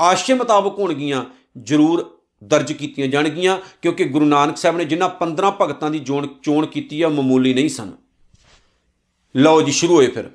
[0.00, 1.24] ਆਸ਼ੇ ਮੁਤਾਬਕ ਹੋਣਗੀਆਂ,
[1.62, 6.66] ਜ਼ਰੂਰ ਦਰਜ ਕੀਤੀਆਂ ਜਾਣਗੀਆਂ, ਕਿਉਂਕਿ ਗੁਰੂ ਨਾਨਕ ਸਾਹਿਬ ਨੇ ਜਿਨ੍ਹਾਂ 15 ਭਗਤਾਂ ਦੀ ਚੋਣ ਚੋਣ
[6.66, 7.92] ਕੀਤੀ ਆ ਮਾਮੂਲੀ ਨਹੀਂ ਸਨ।
[9.36, 10.30] ਲਓ ਜੀ, ਸ਼ੁਰੂ ਹੋਏ ਫਿਰ।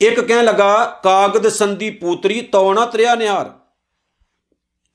[0.00, 3.52] ਇੱਕ ਕਹਿਣ ਲੱਗਾ, ਕਾਗਦ ਸੰਦੀ ਪੂਤਰੀ ਤੌਣਾ ਤਰਿਆ ਨਿਆਰ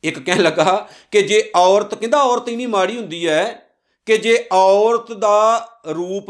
[0.04, 3.70] ਇੱਕ ਕਹਿਣ ਲੱਗਾ ਕਿ ਜੇ ਔਰਤ, ਕਹਿੰਦਾ ਔਰਤ ਇਨੀ ਮਾੜੀ ਹੁੰਦੀ ਹੈ
[4.06, 6.26] ਕਿ ਜੇ ਔਰਤ ਦਾ ਰੂਪ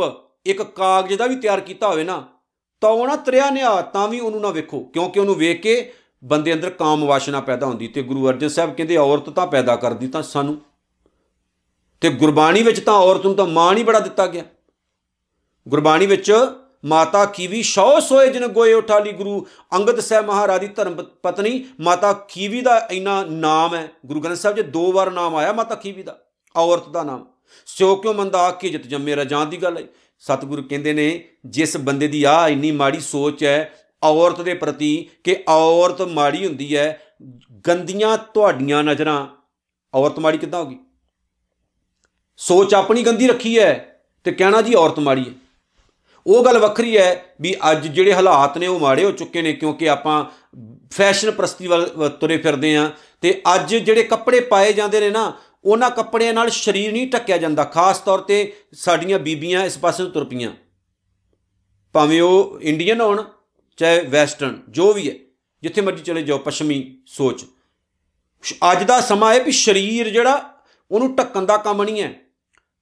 [0.45, 2.27] ਇੱਕ ਕਾਗਜ਼ ਦਾ ਵੀ ਤਿਆਰ ਕੀਤਾ ਹੋਵੇ ਨਾ
[2.81, 6.53] ਤਾਂ ਉਹ ਨਾ ਤਰਿਆ ਨਿਆ ਤਾਂ ਵੀ ਉਹਨੂੰ ਨਾ ਵੇਖੋ, ਕਿਉਂਕਿ ਉਹਨੂੰ ਵੇਖ ਕੇ ਬੰਦੇ
[6.53, 10.23] ਅੰਦਰ ਕਾਮ ਵਾਸ਼ਨਾ ਪੈਦਾ ਹੁੰਦੀ ਤੇ ਗੁਰੂ ਅਰਜਨ ਸਾਹਿਬ ਕਹਿੰਦੇ ਔਰਤ ਤਾਂ ਪੈਦਾ ਕਰਦੀ ਤਾਂ
[10.23, 10.61] ਸਾਨੂੰ।
[12.01, 14.43] ਤੇ ਗੁਰਬਾਣੀ ਵਿੱਚ ਤਾਂ ਔਰਤ ਨੂੰ ਤਾਂ ਮਾਂ ਨਹੀਂ ਬੜਾ ਦਿੱਤਾ ਗਿਆ।
[15.67, 16.31] ਗੁਰਬਾਣੀ ਵਿੱਚ
[16.85, 22.13] ਮਾਤਾ ਕੀਵੀ ਸ਼ੌ ਸੋਏ ਜਨ ਗੋਏ ਉਠਾਲੀ ਗੁਰੂ ਅੰਗਦ ਸਾਹਿਬ ਮਹਾਰਾਜ ਦੀ ਧਰਮ ਪਤਨੀ ਮਾਤਾ
[22.13, 26.03] ਕੀਵੀ ਦਾ ਇੰਨਾ ਨਾਮ ਹੈ। ਗੁਰੂ ਗ੍ਰੰਥ ਸਾਹਿਬ 'ਚ ਦੋ ਵਾਰ ਨਾਮ ਆਇਆ ਮਾਤਾ ਕੀਵੀ
[26.03, 26.19] ਦਾ
[26.55, 27.25] ਔਰਤ ਦਾ ਨਾਮ।
[27.65, 29.83] ਸਿਓ ਕਿਉ ਮੰਦਾ ਆਖੀ ਜਿਤ ਜੰਮੇ ਰਜਾਂ ਦੀ ਗੱਲ ਹੈ।
[30.19, 35.43] ਸਤਿਗੁਰੂ ਕਹਿੰਦੇ ਨੇ ਜਿਸ ਬੰਦੇ ਦੀ ਆ ਇੰਨੀ ਮਾੜੀ ਸੋਚ ਹੈ ਔਰਤ ਦੇ ਪ੍ਰਤੀ ਕਿ
[35.49, 36.99] ਔਰਤ ਮਾੜੀ ਹੁੰਦੀ ਹੈ,
[37.67, 39.25] ਗੰਦੀਆਂ ਤੁਹਾਡੀਆਂ ਨਜ਼ਰਾਂ।
[39.93, 40.77] ਔਰਤ ਮਾੜੀ ਕਿੱਦਾਂ ਹੋਗੀ?
[42.39, 43.73] ਸੋਚ ਆਪਣੀ ਗੰਦੀ ਰੱਖੀ ਹੈ
[44.25, 45.33] ਤੇ ਕਹਿਣਾ ਜੀ ਔਰਤ ਮਾੜੀ ਹੈ।
[46.25, 49.89] ਉਹ ਗੱਲ ਵੱਖਰੀ ਹੈ ਵੀ ਅੱਜ ਜਿਹੜੇ ਹਾਲਾਤ ਨੇ ਉਹ ਮਾੜੇ ਹੋ ਚੁੱਕੇ ਨੇ ਕਿਉਂਕਿ
[49.89, 50.23] ਆਪਾਂ
[50.93, 52.89] ਫੈਸ਼ਨ ਪ੍ਰਸਤੀ ਵੱਲ ਤੁਰੇ ਫਿਰਦੇ ਆ
[53.21, 55.31] ਤੇ ਅੱਜ ਜਿਹੜੇ ਕੱਪੜੇ ਪਾਏ ਜਾਂਦੇ ਨੇ ਨਾ,
[55.63, 60.25] ਉਹਨਾਂ ਕੱਪੜਿਆਂ ਨਾਲ ਸਰੀਰ ਨਹੀਂ ਢੱਕਿਆ ਜਾਂਦਾ। ਖਾਸ ਤੌਰ ਤੇ ਸਾਡੀਆਂ ਬੀਬੀਆਂ ਇਸ ਪਾਸੇ ਤੁਰ
[60.25, 60.51] ਪਈਆਂ।
[61.95, 63.23] ਭਾਵੇਂ ਉਹ ਇੰਡੀਅਨ ਹੋਣ
[63.77, 65.15] ਚਾਹੇ ਵੈਸਟਰਨ, ਜੋ ਵੀ ਹੈ,
[65.61, 67.45] ਜਿੱਥੇ ਮਰਜ਼ੀ ਚਲੇ ਜਾਓ, ਪੱਛਮੀ ਸੋਚ।
[68.71, 72.19] ਅੱਜ ਦਾ ਸਮਾਂ ਹੈ ਵੀ ਸਰੀਰ ਜਿਹੜਾ, ਉਹਨੂੰ ਢੱਕਣ ਦਾ ਕੰਮ ਨਹੀਂ ਹੈ।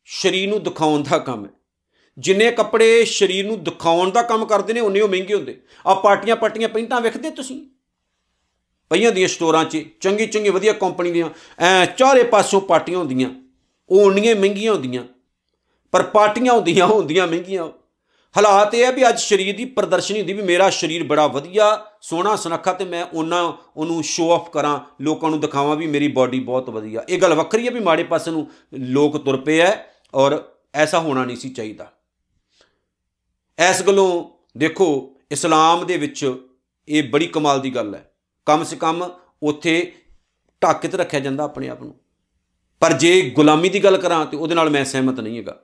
[0.06, 1.50] ਸਰੀਰ ਨੂੰ ਦਿਖਾਉਣ ਦਾ ਕੰਮ ਹੈ।
[2.18, 6.36] ਜਿੰਨੇ ਕੱਪੜੇ ਸਰੀਰ ਨੂੰ ਦਿਖਾਉਣ ਦਾ ਕੰਮ ਕਰਦੇ ਨੇ, ਉਨੇ ਉਹ ਮਹਿੰਗੇ ਹੁੰਦੇ। ਆ ਪਾਰਟੀਆਂ
[6.36, 7.68] ਪਾਰਟੀਆਂ ਪੈਂਟਾਂ ਵੇਖਦੇ ਤੁਸੀਂ?
[8.90, 13.30] ਪਈਆਂ ਦੀਆਂ ਸਟੋਰਾਂ 'ਚ, ਚੰਗੀ ਚੰਗੀ ਵਧੀਆ ਕੰਪਨੀ ਦੀਆਂ, ਐ ਚਾਰੇ ਪਾਸੋਂ ਪਾਰਟੀਆਂ ਹੁੰਦੀਆਂ।
[13.90, 15.04] ਉਹ ਉਨੀਆਂ ਮਹਿੰਗੀਆਂ ਹੁੰਦੀਆਂ।
[15.92, 17.70] ਪਰ ਪਾਰਟੀਆਂ ਹੁੰਦੀਆਂ ਹੁੰਦੀਆਂ ਮਹਿੰਗੀਆਂ।
[18.38, 22.36] ਹਾਲਾਤ ਇਹ ਹੈ ਵੀ ਅੱਜ ਸਰੀਰ ਦੀ ਪ੍ਰਦਰਸ਼ਨੀ ਹੁੰਦੀ ਵੀ ਮੇਰਾ ਸਰੀਰ ਬੜਾ ਵਧੀਆ, ਸੋਹਣਾ
[22.36, 26.70] ਸੁਨੱਖਾ ਤੇ ਮੈਂ ਉਹਨਾਂ, ਉਹਨੂੰ ਸ਼ੋਅ ਆਫ ਕਰਾਂ, ਲੋਕਾਂ ਨੂੰ ਦਿਖਾਵਾਂ ਵੀ ਮੇਰੀ ਬਾਡੀ ਬਹੁਤ
[26.70, 29.72] ਵਧੀਆ। ਇਹ ਗੱਲ ਵੱਖਰੀ ਹੈ ਵੀ ਮਾੜੇ ਪਾਸੇ ਨੂੰ ਲੋਕ ਤੁਰ ਪਏ ਐ
[30.14, 30.44] ਔਰ
[30.76, 31.92] ਐਸਾ ਹੋਣਾ ਨਹੀਂ ਸੀ ਚਾਹੀਦਾ।
[33.70, 36.34] ਇਸ ਗੱਲੋਂ ਦੇਖੋ, ਇਸਲਾਮ ਦੇ ਵਿੱਚ
[36.88, 38.14] ਇਹ ਬੜੀ ਕਮਾਲ ਦੀ ਗੱਲ ਹੈ।
[38.46, 39.10] ਕਮ ਸੇ ਕਮ
[39.44, 39.94] ਉੱਥੇ
[40.64, 41.96] ਢੱਕ ਕੇ ਰੱਖਿਆ ਜਾਂਦਾ ਆਪਣੇ ਆਪ ਨੂੰ।
[42.80, 45.64] ਪਰ ਜੇ ਗੁਲਾਮੀ ਦੀ ਗੱਲ ਕਰਾਂ ਤੇ ਉਹਦੇ ਨਾਲ ਮੈਂ ਸਹਿਮਤ ਨਹੀਂ ਹੈਗਾ।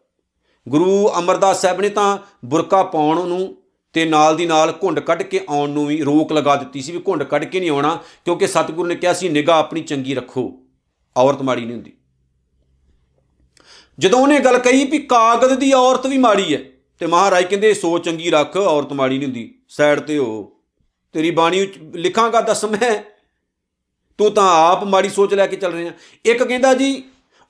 [0.67, 3.55] ਗੁਰੂ ਅਮਰਦਾਸ ਸਾਹਿਬ ਨੇ ਤਾਂ ਬੁਰਕਾ ਪਾਉਣ ਨੂੰ
[3.95, 7.01] ਤੇ ਨਾਲ ਦੀ ਨਾਲ ਘੁੰਡ ਕੱਢ ਕੇ ਆਉਣ ਨੂੰ ਵੀ ਰੋਕ ਲਗਾ ਦਿੱਤੀ ਸੀ ਵੀ
[7.07, 10.51] ਘੁੰਡ ਕੱਢ ਕੇ ਨਹੀਂ ਆਉਣਾ, ਕਿਉਂਕਿ ਸਤਿਗੁਰੂ ਨੇ ਕਿਹਾ ਸੀ, ਨਿਗਾਹ ਆਪਣੀ ਚੰਗੀ ਰੱਖੋ,
[11.15, 11.93] ਔਰਤ ਮਾੜੀ ਨਹੀਂ ਹੁੰਦੀ।
[13.99, 16.59] ਜਦੋਂ ਉਹਨੇ ਗੱਲ ਕਹੀ ਵੀ ਕਾਗਜ਼ ਦੀ ਔਰਤ ਵੀ ਮਾੜੀ ਹੈ,
[16.99, 20.59] ਤੇ ਮਹਾਰਾਜ ਕਹਿੰਦੇ, ਸੋਚ ਚੰਗੀ ਰੱਖ, ਔਰਤ ਮਾੜੀ ਨਹੀਂ ਹੁੰਦੀ, ਸਾਈਡ ਤੇ ਹੋ,
[21.13, 22.91] ਤੇਰੀ ਬਾਣੀ ਲਿਖਾਂਗਾ, ਦੱਸ ਮੈਂ,
[24.19, 25.91] ਤੂੰ ਤਾਂ ਆਪ ਮਾੜੀ ਸੋਚ ਲੈ ਕੇ ਚੱਲ ਰਿਹਾ।
[26.25, 27.03] ਇੱਕ ਕਹਿੰਦਾ ਜੀ,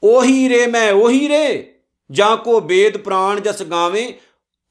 [0.03, 1.73] ਉਹੀ ਰੇ ਮੈਂ, ਉਹੀ ਰੇ।
[2.09, 4.11] ਜਾਂ ਕੋ ਵੇਦ ਪ੍ਰਾਣ ਜਸ ਗਾਵੇਂ,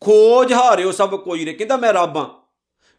[0.02, 2.30] ਖੋਜ ਹਾਰਿਓ ਸਭ ਕੋਈ ਰੇ। ਕਹਿੰਦਾ ਮੈਂ ਰੱਬ ਆ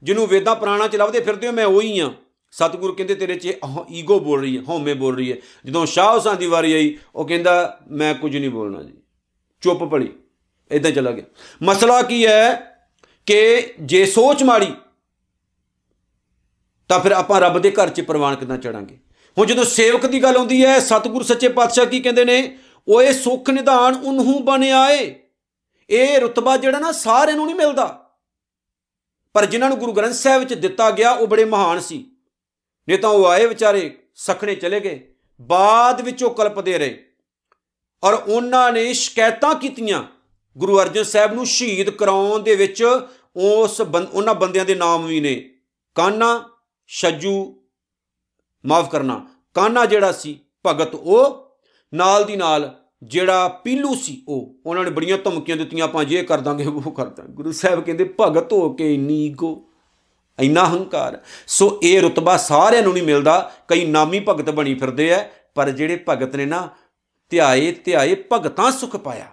[0.04, 2.12] ਜਿਹਨੂੰ ਵੇਦਾਂ ਪ੍ਰਾਣਾ ਚ ਲੱਭਦੇ ਫਿਰਦੇ ਹੋ, ਮੈਂ ਉਹੀ ਆ
[2.54, 3.54] ਸਤਿਗੁਰੂ ਕਹਿੰਦੇ, ਤੇਰੇ 'ਚ
[3.92, 7.28] ਈਗੋ ਬੋਲ ਰਹੀ ਹੈ, ਹਉਮੈ ਬੋਲ ਰਹੀ ਹੈ। ਜਦੋਂ ਸ਼ਾਹ ਹੁਸਾਂ ਦੀ ਵਾਰੀ ਆਈ, ਉਹ
[7.28, 8.94] ਕਹਿੰਦਾ, ਮੈਂ ਕੁਝ ਨਹੀਂ ਬੋਲਣਾ ਜੀ।
[9.64, 10.10] ਚੁੱਪ ਪੜੀ
[10.72, 11.24] ਇਦਾਂ ਚਲਾ ਗਿਆ।
[11.64, 12.54] ਮਸਲਾ ਕੀ ਹੈ
[13.26, 14.72] ਕਿ ਜੇ ਸੋਚ ਮਾੜੀ,
[16.90, 18.98] ਤਾਂ ਫਿਰ ਆਪਾਂ ਰੱਬ ਦੇ ਘਰ 'ਚ ਪ੍ਰਵਾਨ ਕਿਦਾਂ ਚੜਾਂਗੇ?
[19.38, 22.58] ਹੁਣ ਜਦੋਂ ਸੇਵਕ ਦੀ ਗੱਲ ਆਉਂਦੀ ਹੈ, ਸਤਿਗੁਰ ਸੱਚੇ ਪਾਤਸ਼ਾਹ ਕੀ ਕਹਿੰਦੇ ਨੇ?
[22.90, 25.20] ਓਏ ਸੁਖ ਨਿਧਾਨ ਉਨਹੂ ਬਣਿਆਏ
[25.90, 28.10] ਇਹ ਰਤਬਾ ਜਿਹੜਾ ਨਾ ਸਾਰਿਆਂ ਨੂੰ ਨਹੀਂ ਮਿਲਦਾ।
[29.34, 32.12] ਪਰ ਜਿਨ੍ਹਾਂ ਨੂੰ ਗੁਰੂ ਗ੍ਰੰਥ ਸਾਹਿਬ ਵਿੱਚ ਦਿੱਤਾ ਗਿਆ, ਉਹ ਬੜੇ ਮਹਾਨ ਸੀ।
[32.90, 37.08] ਨਹੀਂ ਤਾਂ ਉਹ ਆਏ ਵਿਚਾਰੇ, ਸਖਣੇ ਚਲੇ ਗਏ। ਬਾਅਦ ਵਿੱਚ ਉਹ ਕਲਪਦੇ ਰਹੇ।
[38.04, 40.04] ਔਰ ਉਹਨਾਂ ਨੇ ਸ਼ਿਕਾਇਤਾਂ ਕੀਤੀਆਂ
[40.58, 42.84] ਗੁਰੂ ਅਰਜਨ ਸਾਹਿਬ ਨੂੰ ਸ਼ਹੀਦ ਕਰਾਉਣ ਦੇ ਵਿੱਚ।
[43.36, 43.82] ਉਸ
[44.14, 45.54] ਉਹਨਾਂ ਬੰਦਿਆਂ ਦੇ ਨਾਮ ਵੀ ਨੇ।
[45.96, 46.50] ਕਾਨਾ,
[46.88, 47.64] ਛੱਜੂ,
[48.66, 51.47] ਮਾਫ ਕਰਨਾ। ਕਾਨਾ ਜਿਹੜਾ ਸੀ, ਭਗਤ ਉਹ
[51.94, 52.74] ਨਾਲ ਦੀ ਨਾਲ
[53.04, 57.06] ਜਿਹੜਾ ਪੀਲੂ ਸੀ ਉਹ, ਉਹਨਾਂ ਨੇ ਬੜੀਆਂ ਧਮਕੀਆਂ ਦਿੱਤੀਆਂ, ਆਪਾਂ ਜੇ ਕਰ ਦਾਂਗੇ, ਉਹ ਕਰ
[57.08, 59.64] ਦਾਂਗੇ। ਗੁਰੂ ਸਾਹਿਬ ਕਹਿੰਦੇ, ਭਗਤ ਹੋ ਕੇ ਇੰਨੀ ਈਗੋ
[60.40, 65.24] ਇੰਨਾ ਹੰਕਾਰ। ਸੋ ਇਹ ਰਤਬਾ ਸਾਰਿਆਂ ਨੂੰ ਨਹੀਂ ਮਿਲਦਾ, ਕਈ ਨਾਮੀ ਭਗਤ ਬਣੀ ਫਿਰਦੇ ਐ
[65.56, 66.68] ਪਰ ਜਿਹੜੇ ਭਗਤ ਨੇ ਨਾ
[67.32, 69.26] ਧਿਆਏ ਧਿਆਏ ਭਗਤਾਂ ਸੁਖ ਪਾਇਆ,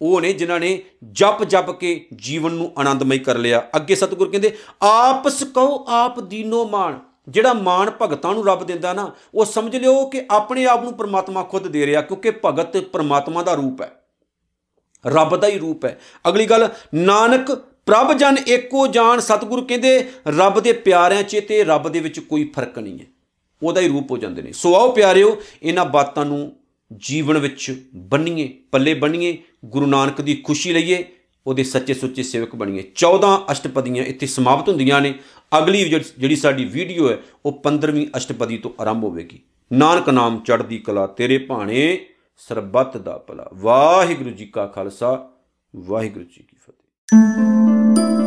[0.00, 0.78] ਉਹ ਨੇ ਜਿਨ੍ਹਾਂ ਨੇ
[1.12, 6.64] ਜਪ ਜਪ ਕੇ ਜੀਵਨ ਨੂੰ ਆਨੰਦਮਈ ਕਰ ਲਿਆ। ਅੱਗੇ ਸਤਿਗੁਰ ਕਹਿੰਦੇ ਆਪਸ ਕਹੋ ਆਪ ਦੀਨੋ
[6.68, 10.92] ਮਾਨ ਜਿਹੜਾ ਮਾਣ ਭਗਤਾਂ ਨੂੰ ਰੱਬ ਦਿੰਦਾ ਨਾ, ਉਹ ਸਮਝ ਲਿਓ ਕਿ ਆਪਣੇ ਆਪ ਨੂੰ
[10.92, 13.92] ਪ੍ਰਮਾਤਮਾ ਖੁਦ ਦੇ ਰਿਹਾ, ਕਿਉਂਕਿ ਭਗਤ ਪ੍ਰਮਾਤਮਾ ਦਾ ਰੂਪ ਹੈ।
[15.06, 17.50] ਰੱਬ ਦਾ ਹੀ ਰੂਪ ਹੈ। ਅਗਲੀ ਗੱਲ, ਨਾਨਕ,
[17.86, 22.52] ਪ੍ਰਭ ਜਨ ਏਕੋ ਜਾਣ, ਸਤਿਗੁਰੂ ਕਹਿੰਦੇ, ਰੱਬ ਦੇ ਪਿਆਰਿਆਂ 'ਚ ਤੇ ਰੱਬ ਦੇ ਵਿੱਚ ਕੋਈ
[22.54, 23.06] ਫ਼ਰਕ ਨਹੀਂ ਹੈ।
[23.62, 26.56] ਉਹਦਾ ਹੀ ਰੂਪ ਹੋ ਜਾਂਦੇ ਨੇ। ਸੋ ਆਓ ਪਿਆਰਿਓ, ਇਹਨਾਂ ਬਾਤਾਂ ਨੂੰ
[26.96, 31.04] ਜੀਵਨ ਵਿੱਚ ਬੰਨੀਏ, ਪੱਲੇ ਬੰਨੀਏ, ਗੁਰੂ ਨਾਨਕ ਦੀ ਖੁਸ਼ੀ ਲਈਏ,
[31.46, 35.14] ਉਹਦੇ ਸੱਚੇ ਸੁੱਚੇ ਸੇਵਕ ਬਣੀਏ। 14 ਅਸ਼ਟਪਦੀਆਂ ਇੱਥੇ ਸਮਾਪਤ ਹੁੰਦੀਆਂ ਨੇ।
[35.58, 39.40] ਅਗਲੀ ਜਿਹੜੀ ਜਿਹੜੀ ਸਾਡੀ ਵੀਡੀਓ ਹੈ, ਉਹ 15ਵੀਂ ਅਸ਼ਟਪਦੀ ਤੋਂ ਆਰੰਭ ਹੋਵੇਗੀ।
[39.72, 42.06] ਨਾਨਕ ਨਾਮ ਚੜ੍ਹਦੀ ਕਲਾ, ਤੇਰੇ ਭਾਣੇ
[42.36, 45.28] ਸਰਬੱਤ ਦਾ ਭਲਾ। ਵਾਹਿਗੁਰੂ ਜੀ ਕਾ ਖਾਲਸਾ,
[45.76, 48.25] ਵਾਹਿਗੁਰੂ ਜੀ ਕੀ ਫਤਿਹ।